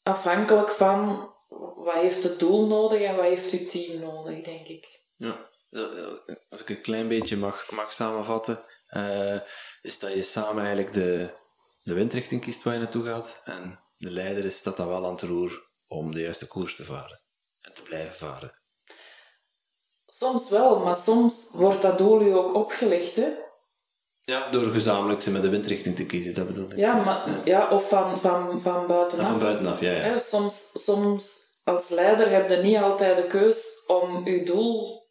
[0.02, 1.30] afhankelijk van
[1.76, 5.00] wat heeft het doel nodig en wat heeft uw team nodig, denk ik.
[5.16, 5.50] Ja
[6.50, 8.60] als ik een klein beetje mag, mag samenvatten,
[8.96, 9.40] uh,
[9.82, 11.28] is dat je samen eigenlijk de,
[11.84, 13.40] de windrichting kiest waar je naartoe gaat.
[13.44, 16.84] En de leider is dat dan wel aan het roer om de juiste koers te
[16.84, 17.20] varen
[17.62, 18.52] en te blijven varen.
[20.06, 23.16] Soms wel, maar soms wordt dat doel ook opgelegd.
[23.16, 23.28] Hè?
[24.24, 26.76] Ja, door gezamenlijk ze met de windrichting te kiezen, dat bedoel ik.
[26.76, 29.28] Ja, maar, ja of van, van, van buitenaf.
[29.28, 29.92] van buitenaf, ja.
[29.92, 30.18] ja.
[30.18, 35.01] soms, soms als leider heb je niet altijd de keus om je doel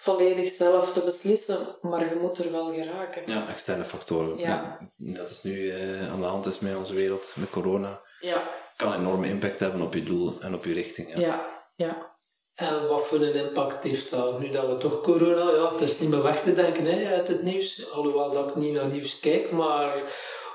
[0.00, 3.22] volledig zelf te beslissen, maar je moet er wel geraken.
[3.26, 4.38] Ja, externe factoren.
[4.38, 4.78] Ja.
[4.96, 8.00] Dat is nu eh, aan de hand is met onze wereld, met corona.
[8.20, 8.42] Ja,
[8.76, 11.08] Kan een enorme impact hebben op je doel en op je richting.
[11.08, 11.20] Ja.
[11.20, 11.46] ja,
[11.76, 12.16] ja.
[12.54, 14.40] En wat voor een impact heeft dat?
[14.40, 17.28] Nu dat we toch corona, ja, het is niet meer weg te denken hè, uit
[17.28, 17.90] het nieuws.
[17.90, 20.02] Alhoewel dat ik niet naar nieuws kijk, maar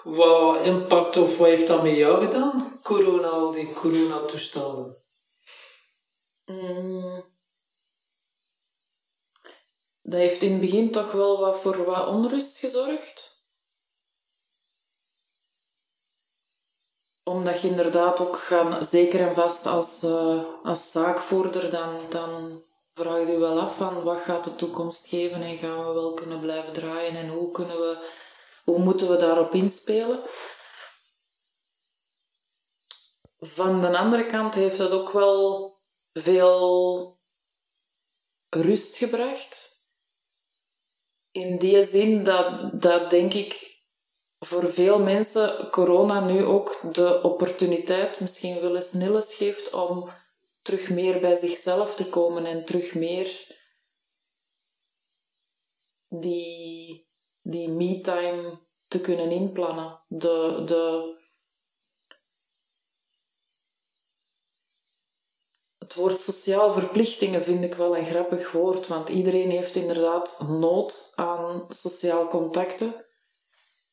[0.03, 2.79] wat impact of wat heeft dat met jou gedaan?
[2.83, 4.95] Corona, al die coronatoestanden.
[6.45, 7.32] Mm.
[10.03, 13.41] Dat heeft in het begin toch wel wat voor wat onrust gezorgd.
[17.23, 22.63] Omdat je inderdaad ook gaan, zeker en vast als, eh, als zaakvoerder, dan, dan
[22.93, 26.39] vraag je wel af van wat gaat de toekomst geven en gaan we wel kunnen
[26.39, 28.09] blijven draaien en hoe, kunnen we,
[28.63, 30.23] hoe moeten we daarop inspelen.
[33.39, 35.73] Van de andere kant heeft het ook wel
[36.13, 37.17] veel
[38.49, 39.72] rust gebracht.
[41.33, 43.77] In die zin dat, dat denk ik
[44.39, 50.09] voor veel mensen corona nu ook de opportuniteit, misschien wel eens nilles geeft om
[50.61, 53.57] terug meer bij zichzelf te komen en terug meer
[56.09, 57.07] die,
[57.41, 59.99] die me-time te kunnen inplannen.
[60.07, 61.13] De, de,
[65.93, 71.11] het woord sociaal verplichtingen vind ik wel een grappig woord, want iedereen heeft inderdaad nood
[71.15, 72.95] aan sociaal contacten.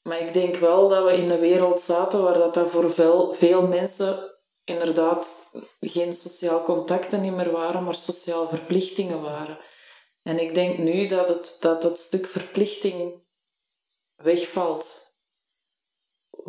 [0.02, 3.66] Maar ik denk wel dat we in een wereld zaten waar dat, voor veel, veel
[3.66, 4.30] mensen
[4.64, 5.36] inderdaad
[5.80, 9.58] geen sociaal contacten meer waren, maar sociaal verplichtingen waren.
[10.22, 13.24] En ik denk nu dat het, dat het stuk verplichting
[14.16, 15.09] wegvalt.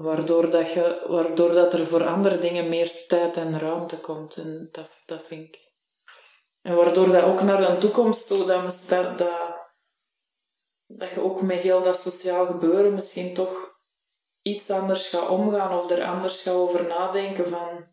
[0.01, 4.35] Waardoor, dat je, waardoor dat er voor andere dingen meer tijd en ruimte komt.
[4.35, 5.59] En dat, dat vind ik.
[6.61, 9.17] En waardoor dat ook naar een toekomst toe, dat, dat,
[10.87, 13.79] dat, je ook met heel dat sociaal gebeuren misschien toch
[14.41, 17.85] iets anders gaat omgaan of er anders gaat over nadenken van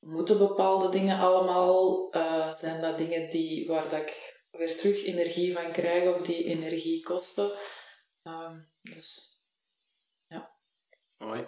[0.00, 5.52] moeten bepaalde dingen allemaal, uh, zijn dat dingen die, waar dat ik weer terug energie
[5.52, 7.50] van krijg of die energie kosten.
[8.24, 8.50] Uh,
[8.82, 9.31] dus.
[11.22, 11.46] Mooi.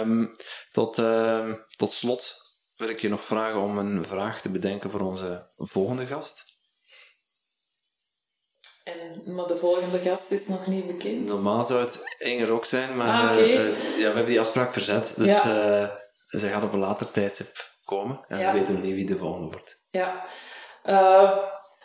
[0.00, 0.32] Um,
[0.72, 2.36] tot, uh, tot slot
[2.76, 6.44] wil ik je nog vragen om een vraag te bedenken voor onze volgende gast.
[8.84, 11.26] En, maar de volgende gast is nog niet bekend.
[11.26, 13.56] Normaal zou het Inger ook zijn, maar ah, okay.
[13.56, 15.12] uh, ja, we hebben die afspraak verzet.
[15.16, 15.80] Dus ja.
[15.82, 15.88] uh,
[16.28, 18.52] zij gaat op een later tijdstip komen en ja.
[18.52, 19.76] we weten niet wie de volgende wordt.
[19.90, 20.26] Ja.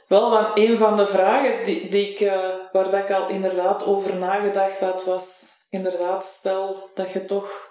[0.07, 2.31] Wel, want een van de vragen die, die ik,
[2.71, 7.69] waar dat ik al inderdaad over nagedacht had, was inderdaad, stel dat je toch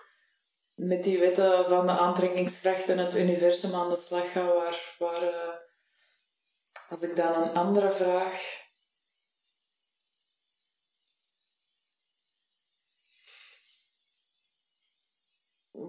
[0.75, 5.33] met die wetten van de aantrekkingskracht en het universum aan de slag gaat, waar, waar
[6.89, 8.61] als ik dan een andere vraag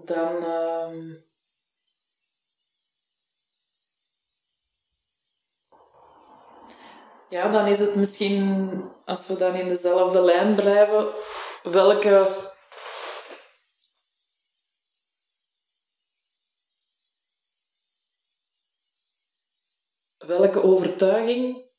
[0.04, 0.36] dan.
[0.44, 1.14] Uh,
[7.28, 8.70] ja, dan is het misschien,
[9.04, 11.12] als we dan in dezelfde lijn blijven,
[11.62, 12.50] welke.
[20.18, 21.70] Welke overtuiging,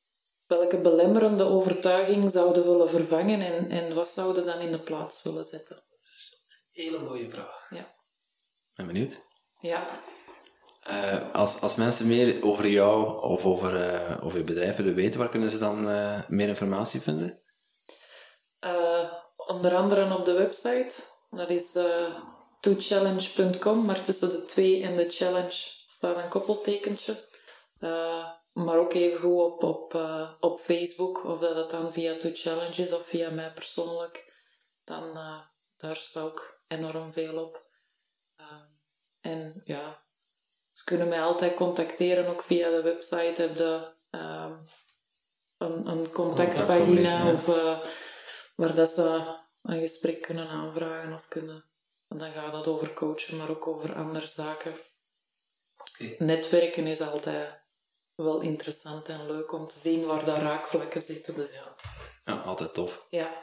[0.47, 5.45] welke belemmerende overtuiging zouden willen vervangen en, en wat zouden dan in de plaats willen
[5.45, 5.83] zetten?
[6.71, 7.65] Hele mooie vraag.
[7.69, 7.93] Ja
[8.75, 9.21] ben benieuwd.
[9.61, 9.87] Ja.
[10.89, 15.19] Uh, als, als mensen meer over jou of over, uh, over je bedrijf willen weten,
[15.19, 17.39] waar kunnen ze dan uh, meer informatie vinden?
[19.47, 20.93] Onder andere op de website.
[21.29, 21.77] Dat is
[22.59, 27.27] tochallenge.com, maar tussen de 2 en de challenge staat een koppeltekentje.
[28.53, 29.99] maar ook even goed op, op,
[30.39, 34.31] op Facebook, of dat het dan via To Challenge is of via mij persoonlijk.
[34.83, 35.17] Dan
[35.77, 37.61] daar staat ook enorm veel op.
[39.21, 40.03] En ja,
[40.71, 44.51] ze kunnen mij altijd contacteren, ook via de website heb je uh,
[45.57, 47.77] een, een contactpagina of uh,
[48.55, 51.63] waar dat ze een gesprek kunnen aanvragen of kunnen.
[52.09, 54.73] En dan gaat het over coachen, maar ook over andere zaken.
[56.17, 57.49] Netwerken is altijd
[58.15, 61.35] wel interessant en leuk om te zien waar daar raakvlakken zitten.
[61.35, 61.63] Dus.
[62.25, 62.33] Ja.
[62.33, 63.07] ja, altijd tof.
[63.09, 63.33] Ja.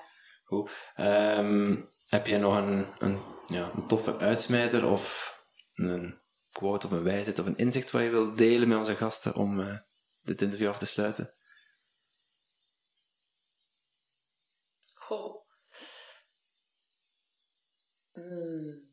[0.45, 0.71] Goed.
[0.97, 5.35] Um, heb jij nog een, een, ja, een toffe uitsmijter of
[5.75, 6.19] een
[6.53, 9.61] quote of een wijsheid of een inzicht wat je wilt delen met onze gasten om
[9.61, 9.77] uh,
[10.23, 11.33] dit interview af te sluiten?
[14.95, 15.47] Goh.
[18.15, 18.89] Mm.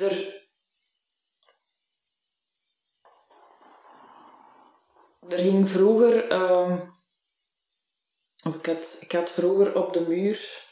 [0.00, 0.42] Er,
[5.28, 6.78] er ging vroeger, ehm,
[8.44, 10.66] of ik had, ik had vroeger op de muur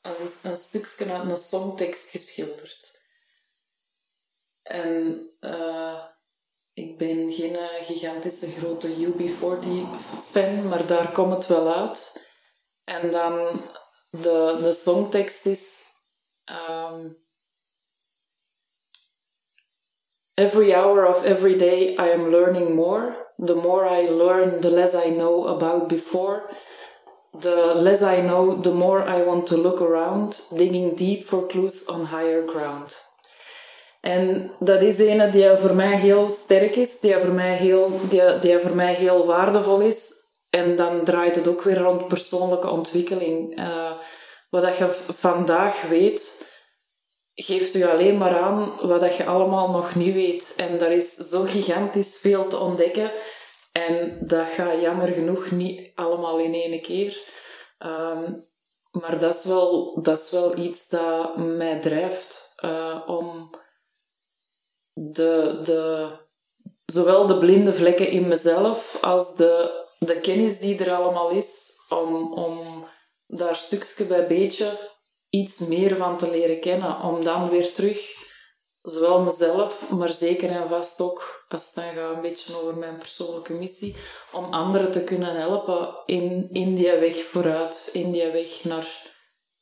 [0.00, 3.00] een, een stukje uit een songtekst geschilderd.
[4.62, 6.04] En uh,
[6.72, 12.26] ik ben geen gigantische grote UB40-fan, maar daar komt het wel uit.
[12.84, 13.60] En dan
[14.10, 15.90] de, de songtekst is...
[16.68, 17.21] Um,
[20.36, 23.16] every hour of every day I am learning more.
[23.38, 26.50] The more I learn, the less I know about before.
[27.40, 31.86] The less I know, the more I want to look around, digging deep for clues
[31.88, 33.10] on higher ground.
[34.00, 38.38] En dat is een die voor mij heel sterk is, die voor mij heel, die,
[38.38, 40.12] die voor mij heel waardevol is.
[40.50, 43.58] En dan draait het ook weer rond persoonlijke ontwikkeling.
[43.58, 43.90] Uh,
[44.50, 46.41] wat je vandaag weet,
[47.34, 50.54] geeft u alleen maar aan wat je allemaal nog niet weet.
[50.56, 53.10] En daar is zo gigantisch veel te ontdekken.
[53.72, 57.22] En dat gaat jammer genoeg niet allemaal in één keer.
[57.78, 58.50] Um,
[58.90, 63.50] maar dat is, wel, dat is wel iets dat mij drijft uh, om
[64.92, 66.10] de, de,
[66.86, 72.32] zowel de blinde vlekken in mezelf als de, de kennis die er allemaal is, om,
[72.32, 72.84] om
[73.26, 74.91] daar stukje bij beetje
[75.32, 77.00] iets meer van te leren kennen.
[77.00, 78.00] Om dan weer terug,
[78.82, 82.98] zowel mezelf, maar zeker en vast ook, als het dan gaat een beetje over mijn
[82.98, 83.96] persoonlijke missie,
[84.32, 89.10] om anderen te kunnen helpen in, in die weg vooruit, in die weg naar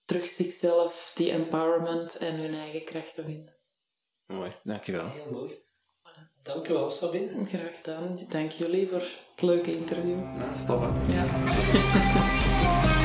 [0.05, 3.55] terug zichzelf, die empowerment en hun eigen kracht te vinden.
[4.27, 5.07] Mooi, dankjewel.
[5.09, 5.59] Heel mooi.
[6.43, 7.45] Dankjewel, Sabine.
[7.45, 8.19] Graag gedaan.
[8.29, 9.03] Dank jullie voor
[9.35, 10.19] het leuke interview.
[10.19, 10.83] Ja, stop.
[11.09, 12.99] Ja.